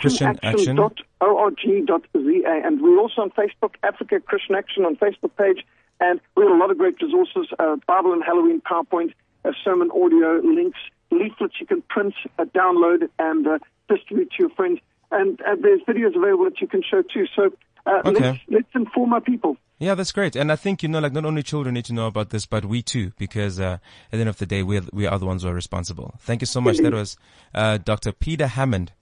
[0.00, 2.60] christianaction.org.za.
[2.64, 5.64] And we're also on Facebook, Africa Christian Action on Facebook page.
[6.00, 9.12] And we have a lot of great resources, uh, Bible and Halloween PowerPoint,
[9.44, 10.78] uh, sermon audio, links,
[11.10, 14.80] leaflets you can print, uh, download, and uh, distribute to your friends.
[15.12, 17.26] And uh, there's videos available that you can show too.
[17.36, 17.52] So
[17.86, 18.30] uh, Okay.
[18.30, 19.56] let's, let's inform our people.
[19.78, 20.36] Yeah, that's great.
[20.36, 22.64] And I think, you know, like not only children need to know about this, but
[22.64, 23.80] we too, because, uh, at
[24.12, 26.14] the end of the day, we we are the ones who are responsible.
[26.20, 26.78] Thank you so much.
[26.78, 27.16] That was,
[27.52, 28.12] uh, Dr.
[28.12, 28.92] Peter Hammond.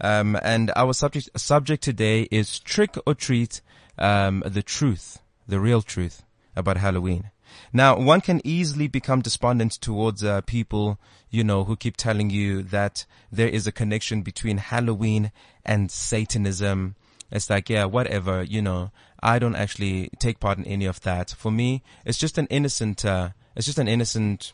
[0.00, 3.60] Um, and our subject, subject today is trick or treat,
[3.98, 6.22] um, the truth, the real truth
[6.56, 7.30] about Halloween.
[7.72, 10.98] Now, one can easily become despondent towards uh, people,
[11.30, 15.32] you know, who keep telling you that there is a connection between Halloween
[15.64, 16.94] and Satanism.
[17.30, 18.90] It's like, yeah, whatever, you know,
[19.22, 21.30] I don't actually take part in any of that.
[21.30, 24.52] For me, it's just an innocent, uh, it's just an innocent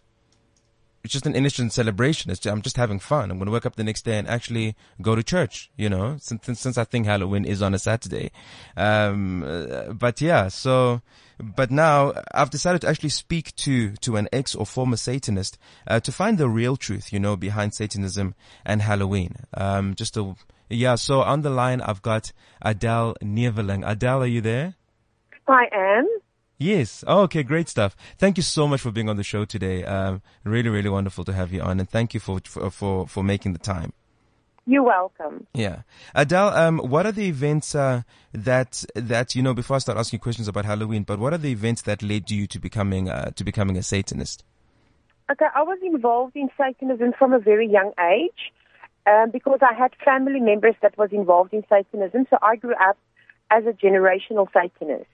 [1.06, 2.30] it's just an innocent celebration.
[2.30, 3.30] Just, I'm just having fun.
[3.30, 6.16] I'm going to wake up the next day and actually go to church, you know,
[6.18, 8.32] since, since I think Halloween is on a Saturday.
[8.76, 11.02] Um, uh, but yeah, so,
[11.38, 16.00] but now I've decided to actually speak to, to an ex or former Satanist, uh,
[16.00, 19.36] to find the real truth, you know, behind Satanism and Halloween.
[19.54, 20.34] Um, just a,
[20.68, 23.88] yeah, so on the line I've got Adele Neveling.
[23.88, 24.74] Adele, are you there?
[25.46, 26.08] I am.
[26.58, 27.04] Yes.
[27.06, 27.42] Oh, okay.
[27.42, 27.96] Great stuff.
[28.16, 29.84] Thank you so much for being on the show today.
[29.84, 33.22] Um, really, really wonderful to have you on, and thank you for for for, for
[33.22, 33.92] making the time.
[34.68, 35.46] You're welcome.
[35.54, 35.82] Yeah,
[36.14, 36.48] Adele.
[36.48, 39.54] Um, what are the events uh, that that you know?
[39.54, 42.46] Before I start asking questions about Halloween, but what are the events that led you
[42.48, 44.42] to becoming uh, to becoming a Satanist?
[45.30, 48.52] Okay, I was involved in Satanism from a very young age
[49.06, 52.26] um, because I had family members that was involved in Satanism.
[52.30, 52.96] So I grew up
[53.50, 55.06] as a generational Satanist.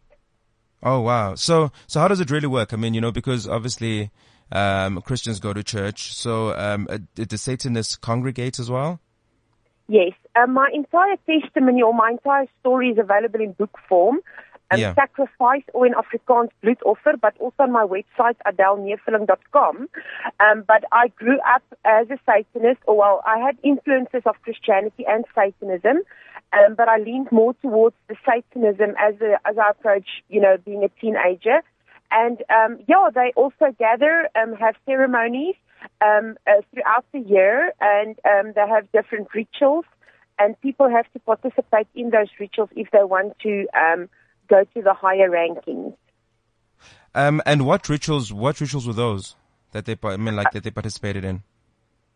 [0.83, 1.35] Oh wow!
[1.37, 2.73] So so how does it really work?
[2.73, 4.11] I mean, you know, because obviously
[4.51, 6.15] um, Christians go to church.
[6.15, 9.01] So um, uh, did the Satanists congregate as well?
[9.89, 14.21] Yes, uh, my entire testimony or my entire story is available in book form.
[14.71, 14.95] Um, Yeah.
[14.95, 19.89] Sacrifice or in Afrikaans bloedoffer, but also on my website adeleneveling.com.
[20.41, 25.05] Um, but I grew up as a Satanist, or well, I had influences of Christianity
[25.07, 26.03] and Satanism,
[26.53, 30.57] um, but I leaned more towards the Satanism as a, as I approached, you know,
[30.65, 31.63] being a teenager.
[32.11, 35.55] And um, yeah, they also gather, um, have ceremonies
[36.05, 39.87] um, uh, throughout the year, and um, they have different rituals.
[40.39, 44.09] And people have to participate in those rituals if they want to um,
[44.49, 45.95] go to the higher rankings.
[47.15, 48.33] Um, and what rituals?
[48.33, 49.37] What rituals were those
[49.73, 49.97] that they?
[50.03, 51.43] I mean, like that they participated in?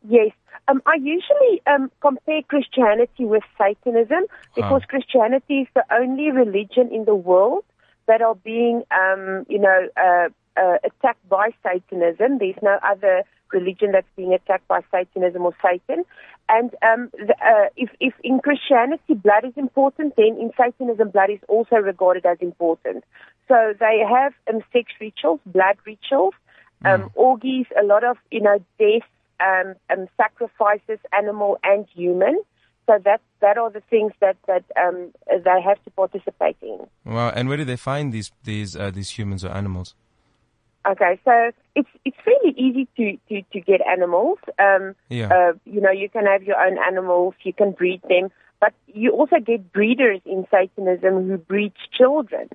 [0.08, 0.30] Yes.
[0.68, 7.04] Um, I usually um, compare Christianity with Satanism because Christianity is the only religion in
[7.04, 7.64] the world
[8.06, 12.38] that are being, um, you know, uh, uh, attacked by Satanism.
[12.38, 16.04] There's no other religion that's being attacked by Satanism or Satan.
[16.48, 21.30] And um, the, uh, if, if in Christianity blood is important, then in Satanism blood
[21.30, 23.04] is also regarded as important.
[23.48, 26.34] So they have um, sex rituals, blood rituals,
[26.84, 29.06] um, orgies, a lot of you know deaths,
[29.40, 32.40] um, um, sacrifices, animal and human.
[32.86, 36.86] So that that are the things that that um, they have to participate in.
[37.04, 37.30] Wow!
[37.30, 39.94] And where do they find these these uh, these humans or animals?
[40.88, 44.38] Okay, so it's it's fairly easy to to, to get animals.
[44.58, 45.28] Um, Yeah.
[45.34, 49.10] uh, you know, you can have your own animals, you can breed them, but you
[49.10, 52.48] also get breeders in Satanism who breed children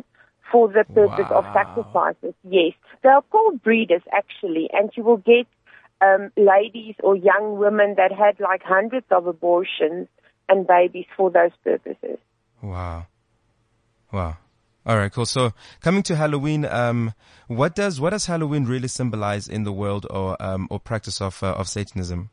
[0.49, 2.33] for the purpose of sacrifices.
[2.49, 5.45] Yes, they are called breeders actually, and you will get
[6.01, 10.07] um, ladies or young women that had like hundreds of abortions
[10.49, 12.17] and babies for those purposes.
[12.61, 13.07] Wow.
[14.11, 14.37] Wow.
[14.85, 15.27] All right, cool.
[15.27, 17.13] So coming to Halloween, um,
[17.47, 21.41] what does what does Halloween really symbolize in the world or um, or practice of
[21.43, 22.31] uh, of Satanism?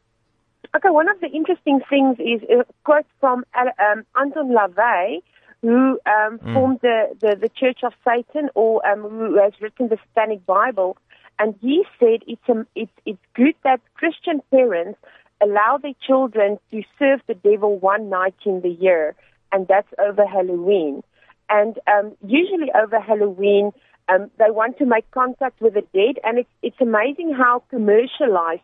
[0.75, 5.23] Okay, one of the interesting things is a quote from um, Anton LaVey,
[5.63, 9.99] who um, formed the, the, the Church of Satan, or um, who has written the
[10.09, 10.97] Satanic Bible,
[11.39, 14.99] and he said it's um, it's it's good that Christian parents
[15.41, 19.15] allow their children to serve the devil one night in the year,
[19.53, 21.03] and that's over Halloween.
[21.49, 23.73] And um, usually over Halloween,
[24.09, 28.63] um, they want to make contact with the dead, and it's it's amazing how commercialized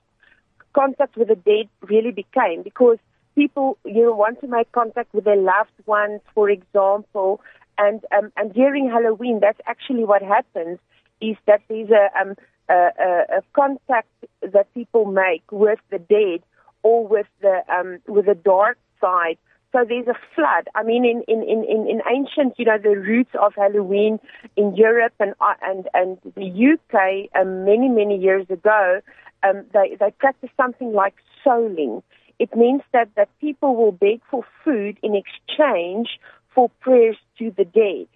[0.74, 2.98] contact with the dead really became because
[3.36, 7.40] people you know want to make contact with their loved ones, for example,
[7.78, 10.78] and um, and during Halloween, that's actually what happens
[11.20, 12.34] is that there's a um,
[12.68, 14.08] a, a contact
[14.42, 16.42] that people make with the dead
[16.82, 19.38] or with the um, with the dark side.
[19.72, 20.68] So there's a flood.
[20.76, 24.20] I mean, in, in, in, in ancient, you know, the roots of Halloween
[24.56, 29.00] in Europe and uh, and and the UK um, many many years ago,
[29.42, 32.02] um, they they practiced something like souling.
[32.38, 36.20] It means that that people will beg for food in exchange
[36.54, 38.06] for prayers to the dead,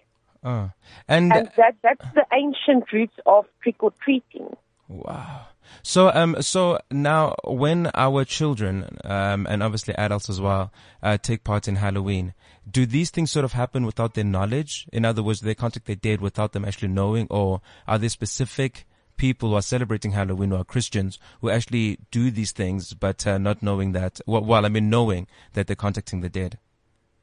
[0.43, 0.69] Uh,
[1.07, 4.55] and, and that that's the ancient roots of trick or treating.
[4.87, 5.47] wow.
[5.83, 10.71] So um so now when our children um and obviously adults as well
[11.03, 12.33] uh, take part in Halloween,
[12.69, 14.87] do these things sort of happen without their knowledge?
[14.91, 18.09] In other words, do they contact their dead without them actually knowing, or are there
[18.09, 18.85] specific
[19.17, 23.37] people who are celebrating Halloween who are Christians who actually do these things but uh,
[23.37, 24.21] not knowing that?
[24.25, 26.57] Well, well, I mean knowing that they're contacting the dead.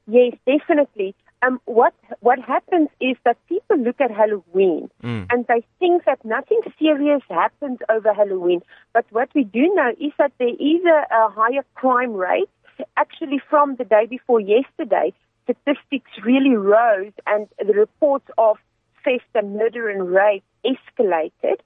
[0.07, 1.17] Yes, definitely.
[1.43, 4.91] Um, what what happens is that people look at Halloween
[5.31, 8.63] and they think that nothing serious happens over Halloween.
[8.93, 12.49] But what we do know is that there is a, a higher crime rate.
[12.97, 15.13] Actually, from the day before yesterday,
[15.45, 18.59] statistics really rose, and the reports of
[19.05, 21.59] theft and murder and rape escalated.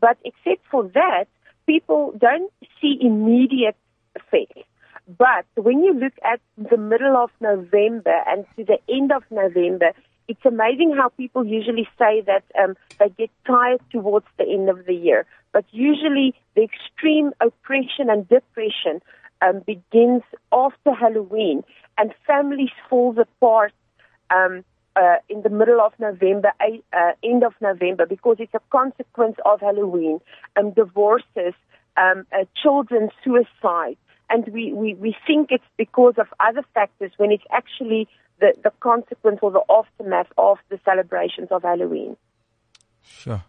[0.00, 1.26] But except for that,
[1.66, 3.76] people don't see immediate
[4.14, 4.68] effects.
[5.06, 9.92] But when you look at the middle of November and to the end of November,
[10.28, 14.86] it's amazing how people usually say that um, they get tired towards the end of
[14.86, 15.26] the year.
[15.52, 19.02] But usually the extreme oppression and depression
[19.42, 21.62] um, begins after Halloween,
[21.98, 23.72] and families fall apart
[24.30, 24.64] um,
[24.96, 29.60] uh, in the middle of November, uh, end of November, because it's a consequence of
[29.60, 30.20] Halloween,
[30.56, 31.52] um, divorces,
[31.96, 33.98] um, uh, children suicide,
[34.30, 38.08] and we, we, we think it's because of other factors when it's actually
[38.40, 42.16] the, the consequence or the aftermath of the celebrations of Halloween.
[43.02, 43.44] Sure.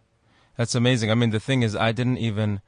[0.58, 1.12] That's amazing.
[1.12, 2.62] I mean, the thing is, I didn't even,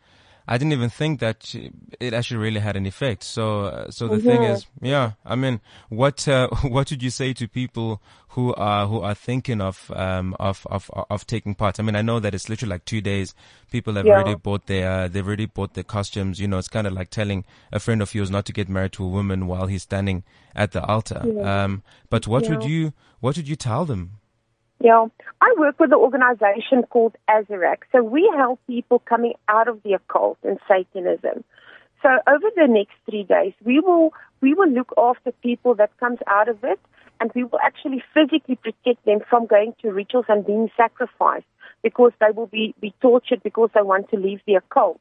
[0.48, 1.54] I didn't even think that
[2.00, 3.24] it actually really had an effect.
[3.24, 7.34] So, uh, so the thing is, yeah, I mean, what, uh, what would you say
[7.34, 11.80] to people who are, who are thinking of, um, of, of, of taking part?
[11.80, 13.36] I mean, I know that it's literally like two days.
[13.72, 14.14] People have Yeah.
[14.14, 16.40] already bought their, uh, they've already bought their costumes.
[16.40, 18.94] You know, it's kind of like telling a friend of yours not to get married
[18.94, 20.24] to a woman while he's standing
[20.56, 21.26] at the altar.
[21.42, 24.12] Um, but what would you, what would you tell them?
[24.80, 25.08] Yeah,
[25.42, 27.78] I work with an organization called Azarac.
[27.92, 31.44] So we help people coming out of the occult and Satanism.
[32.04, 36.20] So over the next three days, we will we will look after people that comes
[36.28, 36.80] out of it,
[37.20, 41.48] and we will actually physically protect them from going to rituals and being sacrificed
[41.82, 45.00] because they will be, be tortured because they want to leave the occult.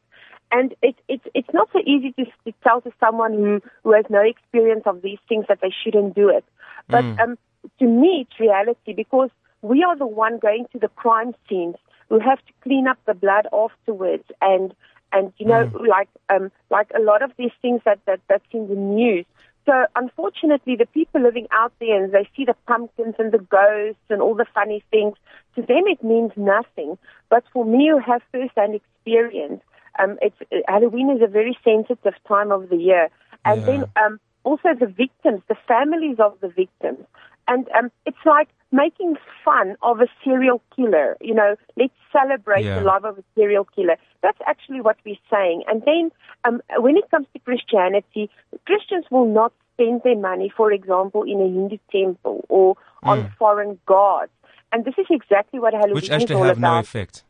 [0.51, 4.05] And it, it's it's not so easy to, to tell to someone who, who has
[4.09, 6.45] no experience of these things that they shouldn't do it.
[6.89, 7.37] But um,
[7.81, 9.31] to me, it's reality because
[9.63, 11.77] we are the one going to the crime scenes.
[12.09, 14.75] Who have to clean up the blood afterwards and
[15.13, 18.69] and you know like um like a lot of these things that, that that's in
[18.69, 19.27] the news.
[19.67, 24.03] So unfortunately the people living out there and they see the pumpkins and the ghosts
[24.09, 25.17] and all the funny things.
[25.57, 26.97] To them it means nothing.
[27.29, 29.63] But for me who have first hand experience
[29.99, 30.37] um it's
[30.69, 33.09] halloween is a very sensitive time of the year.
[33.45, 33.67] And Yeah.
[33.67, 37.05] then um also the victims the families of the victims.
[37.49, 38.49] And um, it's like
[38.85, 41.17] making fun of a serial killer.
[41.21, 42.79] You know, let's celebrate Yeah.
[42.79, 43.97] the love of a serial killer.
[44.23, 45.59] That's actually what we're saying.
[45.69, 46.05] And then
[46.45, 48.31] um, when it comes to Christianity,
[48.67, 53.79] Christians will not spend their money, for example, in a Hindu temple or on foreign
[53.87, 54.33] gods.
[54.73, 56.75] And this is exactly what Halloween Which is actually all have about.
[56.75, 57.23] no effect.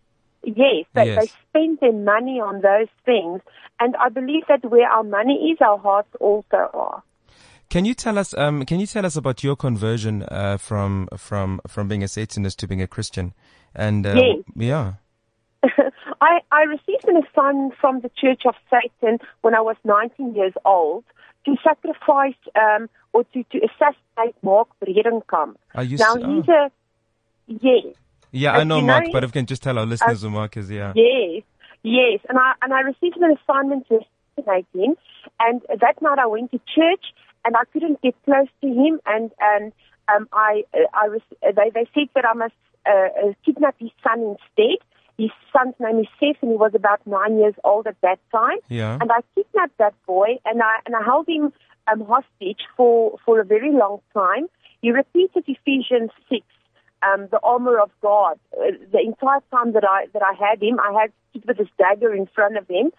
[0.42, 1.16] Yes, they, Yes.
[1.18, 3.40] they spend their money on those things.
[3.80, 7.02] And I believe that where our money is, our hearts also are.
[7.76, 8.32] Can you tell us?
[8.32, 12.58] Um, can you tell us about your conversion uh, from from from being a Satanist
[12.60, 13.34] to being a Christian?
[13.74, 14.44] And uh, Yes.
[14.56, 14.92] yeah,
[16.22, 20.54] I, I received an assignment from the Church of Satan when I was 19 years
[20.64, 21.04] old
[21.44, 25.56] to sacrifice um, or to, to assassinate Mark Bredenkamp.
[25.74, 25.98] are you?
[25.98, 26.52] Now, s- he's oh.
[26.52, 26.70] a,
[27.46, 27.94] yes,
[28.32, 30.30] yeah, I uh, know Mark, know- but if you can just tell our listeners who
[30.30, 30.94] Mark is, yeah.
[30.96, 31.42] Yes,
[31.82, 34.00] yes, and I and I received an assignment to
[34.38, 34.96] assassinate him,
[35.40, 37.04] and that night I went to church,
[37.46, 39.72] and I couldn't get close to him, and and
[40.12, 42.54] um, I I was they they said that I must
[42.84, 44.78] uh, uh, kidnap his son instead.
[45.16, 48.58] His son's name is Seth, and he was about nine years old at that time.
[48.68, 48.98] Yeah.
[49.00, 51.52] And I kidnapped that boy, and I and I held him
[51.90, 54.48] um, hostage for for a very long time.
[54.82, 56.44] He repeated Ephesians six
[57.02, 58.38] um, the armor of God.
[58.52, 61.68] Uh, the entire time that I that I had him, I had stood with this
[61.78, 62.90] dagger in front of him.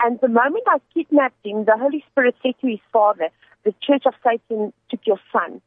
[0.00, 3.28] And the moment I kidnapped him, the Holy Spirit said to his father,
[3.66, 5.60] "The Church of Satan took your son."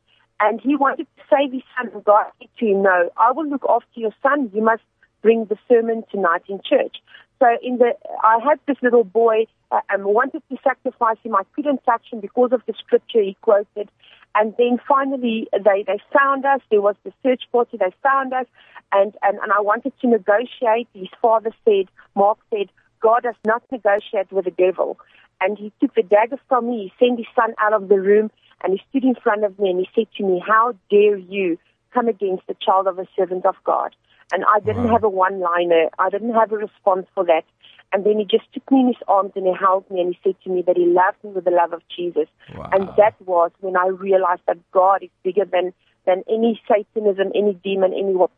[0.46, 3.48] And he wanted to save his son, and God said to him, "No, I will
[3.54, 4.50] look after your son.
[4.54, 4.86] You must
[5.22, 6.96] bring the sermon tonight in church."
[7.40, 7.90] So in the,
[8.24, 9.38] I had this little boy
[9.72, 11.36] uh, and wanted to sacrifice him.
[11.36, 13.88] I couldn't touch him because of the scripture he quoted.
[14.36, 16.62] And then finally, they, they found us.
[16.70, 17.78] There was the search party.
[17.78, 18.46] They found us,
[18.92, 20.88] and, and, and I wanted to negotiate.
[20.94, 25.00] His father said, Mark said, God does not negotiate with the devil.
[25.42, 26.92] And he took the dagger from me.
[27.00, 28.30] He sent his son out of the room,
[28.64, 31.58] and he stood in front of me, and he said to me, How dare you
[31.94, 33.96] come against the child of a servant of God?
[34.32, 34.94] And I didn't Wow.
[34.94, 35.90] have a one-liner.
[35.98, 37.44] I didn't have a response for that.
[37.92, 40.20] And then he just took me in his arms and he held me and he
[40.24, 42.28] said to me that he loved me with the love of Jesus.
[42.56, 42.70] Wow.
[42.72, 45.74] And that was when I realized that God is bigger than,
[46.06, 48.30] than any Satanism, any demon, any what.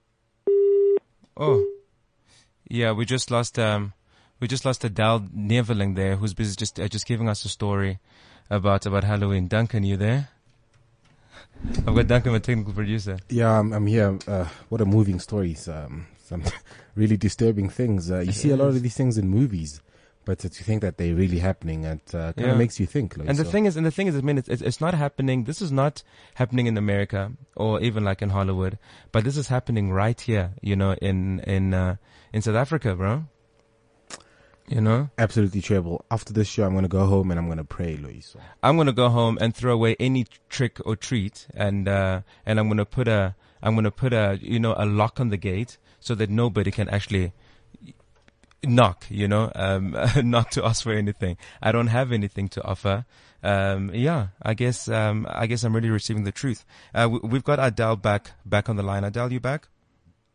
[1.35, 1.65] Oh,
[2.69, 2.93] yeah.
[2.93, 3.59] We just lost.
[3.59, 3.91] Um,
[4.41, 7.99] we just lost Adele Neveling there, who's busy just uh, just giving us a story
[8.49, 9.47] about about Halloween.
[9.47, 10.29] Duncan, you there?
[11.87, 13.19] I've got Duncan, my technical producer.
[13.29, 14.17] Yeah, I'm, I'm here.
[14.27, 15.55] Uh, what a moving story!
[15.67, 16.43] Um, some
[16.95, 18.11] really disturbing things.
[18.11, 19.79] Uh, you see a lot of these things in movies,
[20.25, 22.55] but to think that they're really happening, it uh, kind of Yeah.
[22.55, 23.15] makes you think.
[23.17, 23.51] Like, And the so.
[23.51, 25.43] thing is, and the thing is, I mean, it's, it's, it's not happening.
[25.43, 26.03] This is not
[26.35, 28.77] happening in America or even like in Hollywood,
[29.11, 31.95] but this is happening right here, you know, in, in, uh,
[32.33, 33.25] in South Africa, bro.
[34.67, 36.05] You know, absolutely terrible.
[36.09, 38.37] After this show, I'm going to go home and I'm going to pray, Loyiso.
[38.63, 42.67] I'm gonna go home and throw away any trick or treat, and uh, and I'm
[42.67, 46.15] gonna put a I'm gonna put a you know a lock on the gate so
[46.15, 47.33] that nobody can actually
[48.63, 49.05] knock.
[49.09, 51.37] You know, um, knock to ask for anything.
[51.61, 53.05] I don't have anything to offer.
[53.43, 56.63] Um, yeah, I guess um, I guess I'm really receiving the truth.
[56.93, 59.03] Uh, we, we've got Adele back back on the line.
[59.03, 59.67] Adele, you back?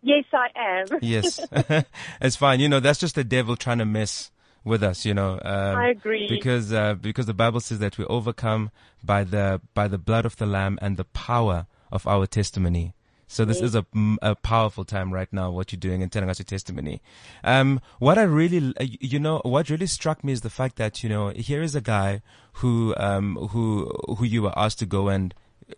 [0.06, 0.86] Yes, I am.
[1.02, 1.40] Yes,
[2.20, 2.60] it's fine.
[2.60, 4.30] You know, that's just the devil trying to mess
[4.64, 5.04] with us.
[5.04, 6.28] You know, um, I agree.
[6.28, 8.70] because uh, because the Bible says that we overcome
[9.02, 12.94] by the by the blood of the Lamb and the power of our testimony.
[13.28, 13.84] So this is a,
[14.22, 15.50] a powerful time right now.
[15.50, 17.02] What you're doing and telling us your testimony.
[17.42, 21.08] Um, what I really, you know, what really struck me is the fact that you
[21.08, 22.22] know here is a guy
[22.60, 25.34] who um who who you were asked to go and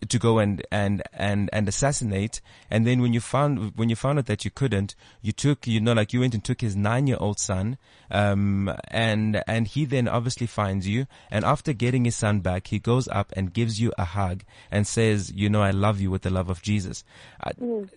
[0.07, 2.41] to go and, and, and, and assassinate.
[2.69, 5.79] And then when you found, when you found out that you couldn't, you took, you
[5.79, 7.77] know, like you went and took his nine year old son.
[8.11, 11.07] Um, and, and he then obviously finds you.
[11.31, 14.87] And after getting his son back, he goes up and gives you a hug and
[14.87, 17.03] says, you know, I love you with the love of Jesus.
[17.41, 17.51] Uh,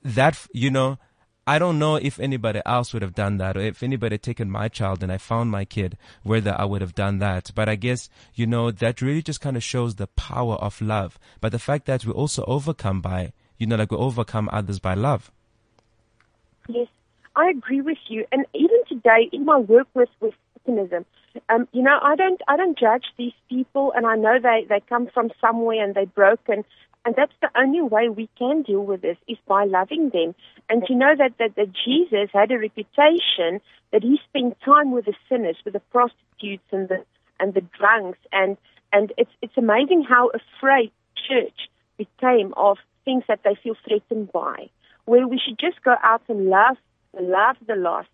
[0.05, 0.99] That, you know,
[1.45, 4.49] I don't know if anybody else would have done that or if anybody had taken
[4.49, 7.51] my child and I found my kid, whether I would have done that.
[7.55, 11.19] But I guess, you know, that really just kind of shows the power of love.
[11.41, 14.95] But the fact that we also overcome by, you know, like we overcome others by
[14.95, 15.33] love.
[16.69, 16.87] Yes,
[17.35, 18.25] I agree with you.
[18.31, 21.05] And even today, in my work with with Satanism,
[21.49, 24.81] um, you know, I don't I don't judge these people, and I know they they
[24.89, 26.65] come from somewhere and they're broken,
[27.05, 30.35] and that's the only way we can deal with this is by loving them.
[30.69, 33.61] And you know that that, that Jesus had a reputation
[33.93, 37.05] that he spent time with the sinners, with the prostitutes and the
[37.41, 38.57] and the drunks, and
[38.93, 40.93] and it's it's amazing how afraid
[41.29, 44.71] church became of things that they feel threatened by
[45.05, 46.77] where we should just go out and love,
[47.21, 48.09] love the lost,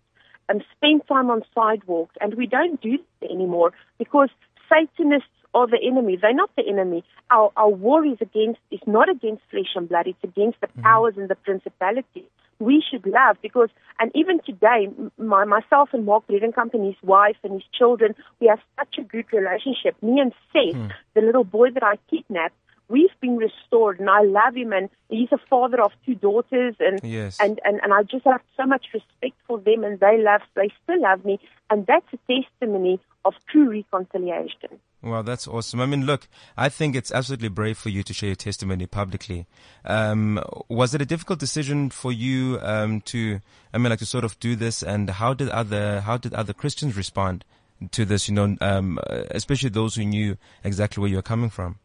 [0.47, 2.15] and spend time on sidewalks.
[2.19, 4.29] And we don't do that anymore because
[4.67, 6.17] Satanists are the enemy.
[6.21, 7.03] They're not the enemy.
[7.31, 10.07] Our, our war is against, is not against flesh and blood.
[10.07, 10.81] It's against the mm-hmm.
[10.81, 12.25] powers and the principalities.
[12.59, 13.69] We should love because,
[13.99, 18.97] and even today, my, myself and Mark Bredenkamp's wife and his children, we have such
[18.97, 19.95] a good relationship.
[20.01, 20.91] Me and Seth, mm.
[21.13, 22.55] the little boy that I kidnapped,
[22.89, 26.99] we've been restored and I love him and he's a father of two daughters and
[27.03, 27.37] Yes.
[27.39, 30.69] and, and and I just have so much respect for them and they love they
[30.83, 31.39] still love me
[31.69, 34.79] and that's a testimony of true reconciliation.
[35.01, 35.79] Well, that's awesome.
[35.79, 36.27] I mean, look,
[36.57, 39.47] I think it's absolutely brave for you to share your testimony publicly.
[39.85, 43.39] Um, was it a difficult decision for you um, to,
[43.73, 44.83] I mean, like to sort of do this?
[44.83, 47.45] And how did other how did other Christians respond
[47.91, 48.27] to this?
[48.27, 48.99] You know, um,
[49.31, 50.35] especially those who knew
[50.65, 51.79] exactly where you were coming from.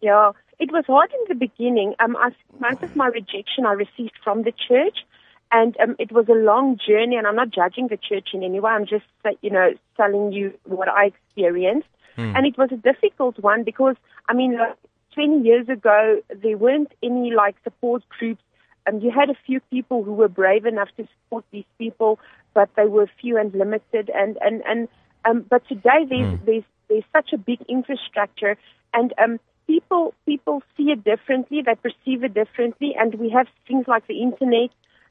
[0.00, 0.30] Yeah,
[0.60, 1.94] it was hard in the beginning.
[1.98, 2.30] Um, I,
[2.60, 4.98] most of my rejection I received from the church,
[5.50, 7.16] and um, it was a long journey.
[7.16, 8.70] And I'm not judging the church in any way.
[8.70, 9.06] I'm just,
[9.40, 11.88] you know, telling you what I experienced.
[12.36, 13.96] And it was a difficult one because,
[14.28, 14.76] I mean, like
[15.14, 18.42] 20 years ago, there weren't any like support groups.
[18.86, 22.18] Um, you had a few people who were brave enough to support these people,
[22.54, 24.10] but they were few and limited.
[24.14, 24.88] And and and
[25.24, 28.56] um, but today there's there's there's such a big infrastructure,
[28.94, 33.86] and um, people people see it differently, they perceive it differently, and we have things
[33.86, 34.70] like the internet.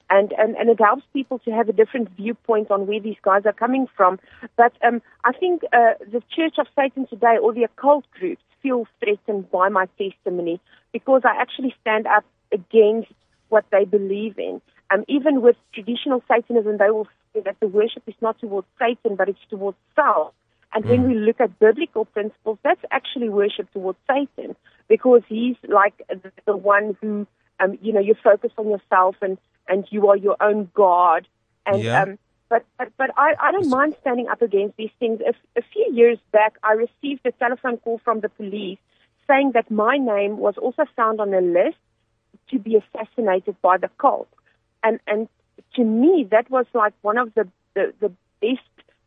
[0.09, 3.41] And, and, and it helps people to have a different viewpoint on where these guys
[3.45, 4.19] are coming from.
[4.55, 8.87] But um, I think uh, the Church of Satan today, or the occult groups, feel
[8.99, 10.61] threatened by my testimony
[10.93, 13.11] because I actually stand up against
[13.49, 14.61] what they believe in.
[14.89, 19.15] Um, even with traditional Satanism, they will say that the worship is not towards Satan,
[19.15, 20.33] but it's towards self.
[20.73, 24.55] And when we look at biblical principles, that's actually worship towards Satan
[24.87, 27.25] because he's like the, the one who,
[27.59, 29.37] um, you know, you focus on yourself and,
[29.67, 31.27] and you are your own God.
[31.65, 32.03] And, Yeah.
[32.03, 35.19] um, but, but, but I, I don't mind standing up against these things.
[35.21, 38.79] A, a few years back, I received a telephone call from the police
[39.27, 41.77] saying that my name was also found on a list
[42.49, 44.29] to be assassinated by the cult.
[44.83, 45.27] And and
[45.75, 48.09] to me that was like one of the the, the
[48.41, 48.61] best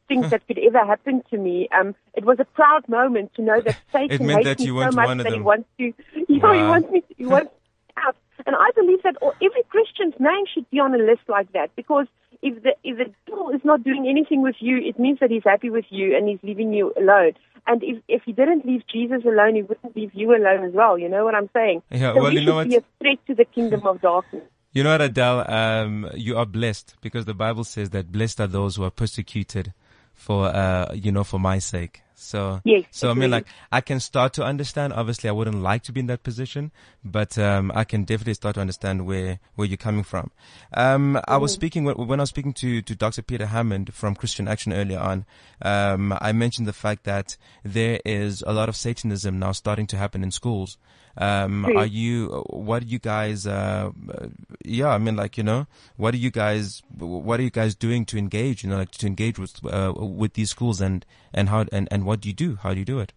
[0.08, 1.68] things that could ever happen to me.
[1.76, 5.32] Um it was a proud moment to know that Satan hates me so much that
[5.32, 5.84] he wants to
[6.28, 7.52] you know, he wants me to, he wants
[7.96, 8.16] out.
[8.46, 11.74] And I believe that all, every Christian's name should be on a list like that
[11.76, 12.06] because
[12.42, 15.44] if the if the devil is not doing anything with you, it means that he's
[15.44, 17.32] happy with you and he's leaving you alone.
[17.66, 20.98] And if if he didn't leave Jesus alone, he wouldn't leave you alone as well.
[20.98, 21.82] You know what I'm saying?
[21.90, 24.44] Yeah, so well, we you know be a threat to the kingdom of darkness.
[24.72, 25.50] You know what, Adele?
[25.50, 29.74] Um, you are blessed because the Bible says that blessed are those who are persecuted
[30.14, 32.02] for, uh, you know, for my sake.
[32.20, 34.92] So, Yes, so I mean, like, I can start to understand.
[34.92, 36.70] Obviously, I wouldn't like to be in that position,
[37.02, 40.30] but um, I can definitely start to understand where where you're coming from.
[40.74, 43.22] Um, I was speaking when, when I was speaking to to Dr.
[43.22, 45.24] Peter Hammond from Christian Action earlier on.
[45.62, 49.96] Um, I mentioned the fact that there is a lot of Satanism now starting to
[49.96, 50.76] happen in schools.
[51.20, 52.44] Um, are you?
[52.48, 53.46] What are you guys?
[53.46, 54.26] Uh, uh,
[54.64, 55.66] yeah, I mean, like you know,
[55.96, 56.82] what are you guys?
[56.96, 58.64] What are you guys doing to engage?
[58.64, 61.04] You know, like to engage with uh, with these schools and
[61.34, 62.56] and how and and what do you do?
[62.62, 63.12] How do you do it?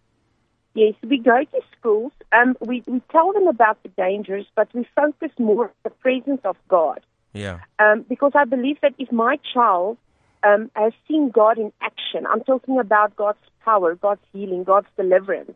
[0.74, 2.12] Yes, we go to schools.
[2.32, 6.40] Um, we we tell them about the dangers, but we focus more on the presence
[6.44, 7.00] of God.
[7.34, 7.60] Yeah.
[7.80, 9.98] um, because I believe that if my child
[10.44, 15.52] um, has seen God in action, I'm talking about God's power, God's healing, God's deliverance,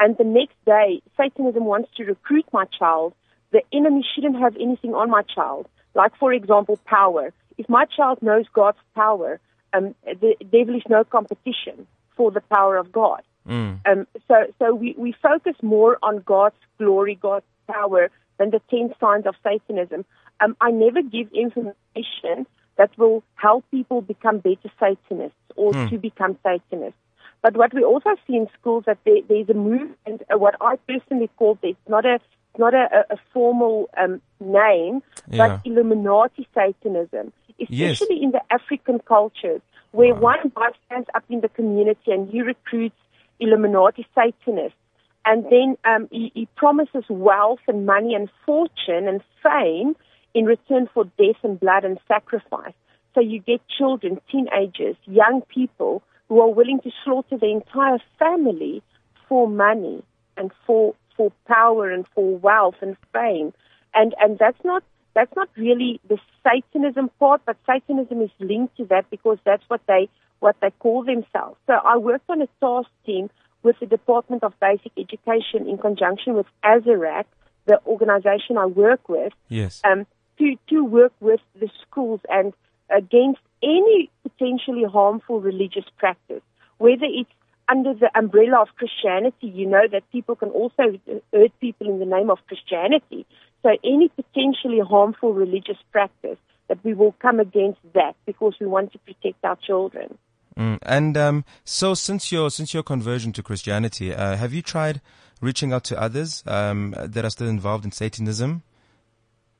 [0.00, 3.14] and the next day Satanism wants to recruit my child,
[3.50, 5.66] the enemy shouldn't have anything on my child.
[5.94, 7.32] Like, for example, power.
[7.58, 9.40] If my child knows God's power,
[9.74, 11.86] um, the devil is no competition
[12.16, 13.22] for the power of God.
[13.46, 13.80] Mm.
[13.86, 18.94] Um, so so we, we focus more on God's glory, God's power, than the 10
[19.00, 20.04] signs of Satanism.
[20.40, 26.38] Um, I never give information that will help people become better Satanists or to become
[26.42, 26.98] Satanists.
[27.42, 30.76] But what we also see in schools that there, there's a movement, uh, what I
[30.88, 32.18] personally call this, not a
[32.54, 35.48] it's not a, a, formal um, name, Yeah.
[35.48, 37.92] but Illuminati Satanism, Yes.
[37.92, 39.62] especially in the African cultures,
[39.92, 42.96] where one guy stands up in the community and he recruits
[43.40, 44.76] Illuminati Satanists.
[45.24, 49.96] And then um, he, he promises wealth and money and fortune and fame
[50.34, 52.74] in return for death and blood and sacrifice.
[53.14, 56.02] So you get children, teenagers, young people
[56.32, 58.82] who are willing to slaughter their entire family
[59.28, 60.02] for money
[60.38, 63.52] and for for power and for wealth and fame.
[63.92, 64.82] And and that's not
[65.14, 69.82] that's not really the Satanism part, but Satanism is linked to that because that's what
[69.86, 70.08] they
[70.40, 71.58] what they call themselves.
[71.66, 73.28] So I worked on a task team
[73.62, 77.26] with the Department of Basic Education in conjunction with Azarac,
[77.66, 79.82] the organization I work with, Yes.
[79.84, 80.06] um,
[80.38, 82.54] to, to work with the schools and
[82.90, 86.42] against any potentially harmful religious practice,
[86.78, 87.30] whether it's
[87.68, 90.98] under the umbrella of Christianity, you know that people can also
[91.32, 93.26] hurt people in the name of Christianity.
[93.62, 96.38] So any potentially harmful religious practice,
[96.68, 100.18] that we will come against that because we want to protect our children.
[100.56, 100.78] Mm.
[100.82, 105.00] And um, so, since your since your conversion to Christianity, uh, have you tried
[105.40, 108.62] reaching out to others um, that are still involved in Satanism?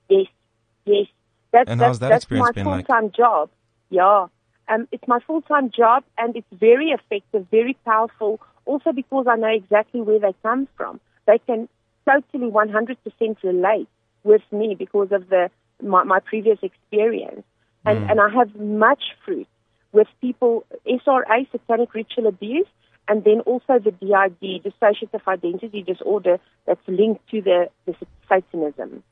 [0.08, 0.26] Yes,
[0.84, 1.06] yes.
[1.52, 2.86] That's, And that's, how's that that's experience my been like?
[2.86, 3.50] full-time job.
[3.92, 4.26] Yeah.
[4.68, 9.48] Um, it's my full-time job and it's very effective, very powerful, also because I know
[9.48, 10.98] exactly where they come from.
[11.26, 11.68] They can
[12.08, 13.88] totally 100% relate
[14.24, 15.50] with me because of the
[15.82, 17.44] my, my previous experience.
[17.84, 18.10] And, Mm.
[18.10, 19.48] and I have much fruit
[19.92, 22.68] with people, SRA, satanic ritual abuse,
[23.08, 27.94] and then also the DID, dissociative identity disorder, that's linked to the, the
[28.28, 29.02] Satanism.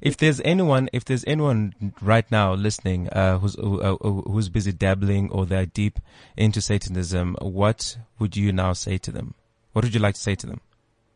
[0.00, 5.30] If there's anyone, if there's anyone right now listening uh, who's uh, who's busy dabbling
[5.30, 5.98] or they're deep
[6.36, 9.34] into Satanism, what would you now say to them?
[9.72, 10.60] What would you like to say to them?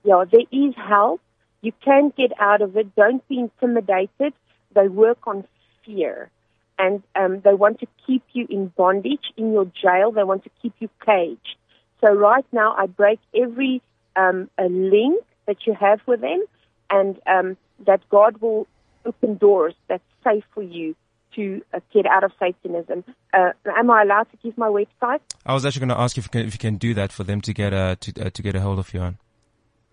[0.05, 1.21] Yeah, there is help.
[1.63, 2.95] You can get out of it.
[2.95, 4.35] Don't be intimidated.
[4.75, 5.45] They work on
[5.85, 6.31] fear.
[6.79, 10.13] And um, they want to keep you in bondage, in your jail.
[10.13, 11.57] They want to keep you caged.
[12.05, 13.81] So right now, I break every
[14.15, 16.45] um, a link that you have with them,
[16.91, 18.67] and um, that God will
[19.07, 20.95] open doors that's safe for you
[21.35, 23.05] to uh, get out of Satanism.
[23.33, 25.21] Uh, am I allowed to give my website?
[25.47, 27.25] I was actually going to ask if you can, if you can do that for
[27.25, 29.19] them to get a to uh, to get a hold of you on.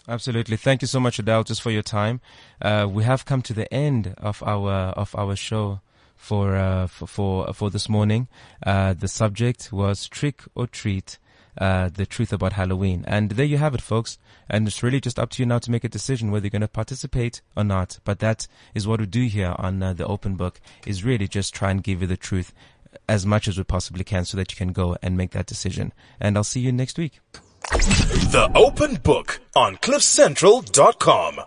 [0.08, 0.56] Absolutely.
[0.56, 2.20] Thank you so much, Adele, just for your time.
[2.62, 5.80] Uh, we have come to the end of our of our show
[6.16, 8.26] for uh, for, for for this morning.
[8.64, 11.18] Uh, the subject was trick or treat.
[11.58, 13.04] Uh, the truth about Halloween.
[13.08, 14.16] And there you have it, folks.
[14.48, 16.60] And it's really just up to you now to make a decision whether you're going
[16.60, 17.98] to participate or not.
[18.04, 21.52] But that is what we do here on uh, the open book is really just
[21.52, 22.54] try and give you the truth
[23.08, 25.92] as much as we possibly can so that you can go and make that decision.
[26.20, 27.18] And I'll see you next week.
[27.70, 31.40] The Open Book on CliffCentral.com.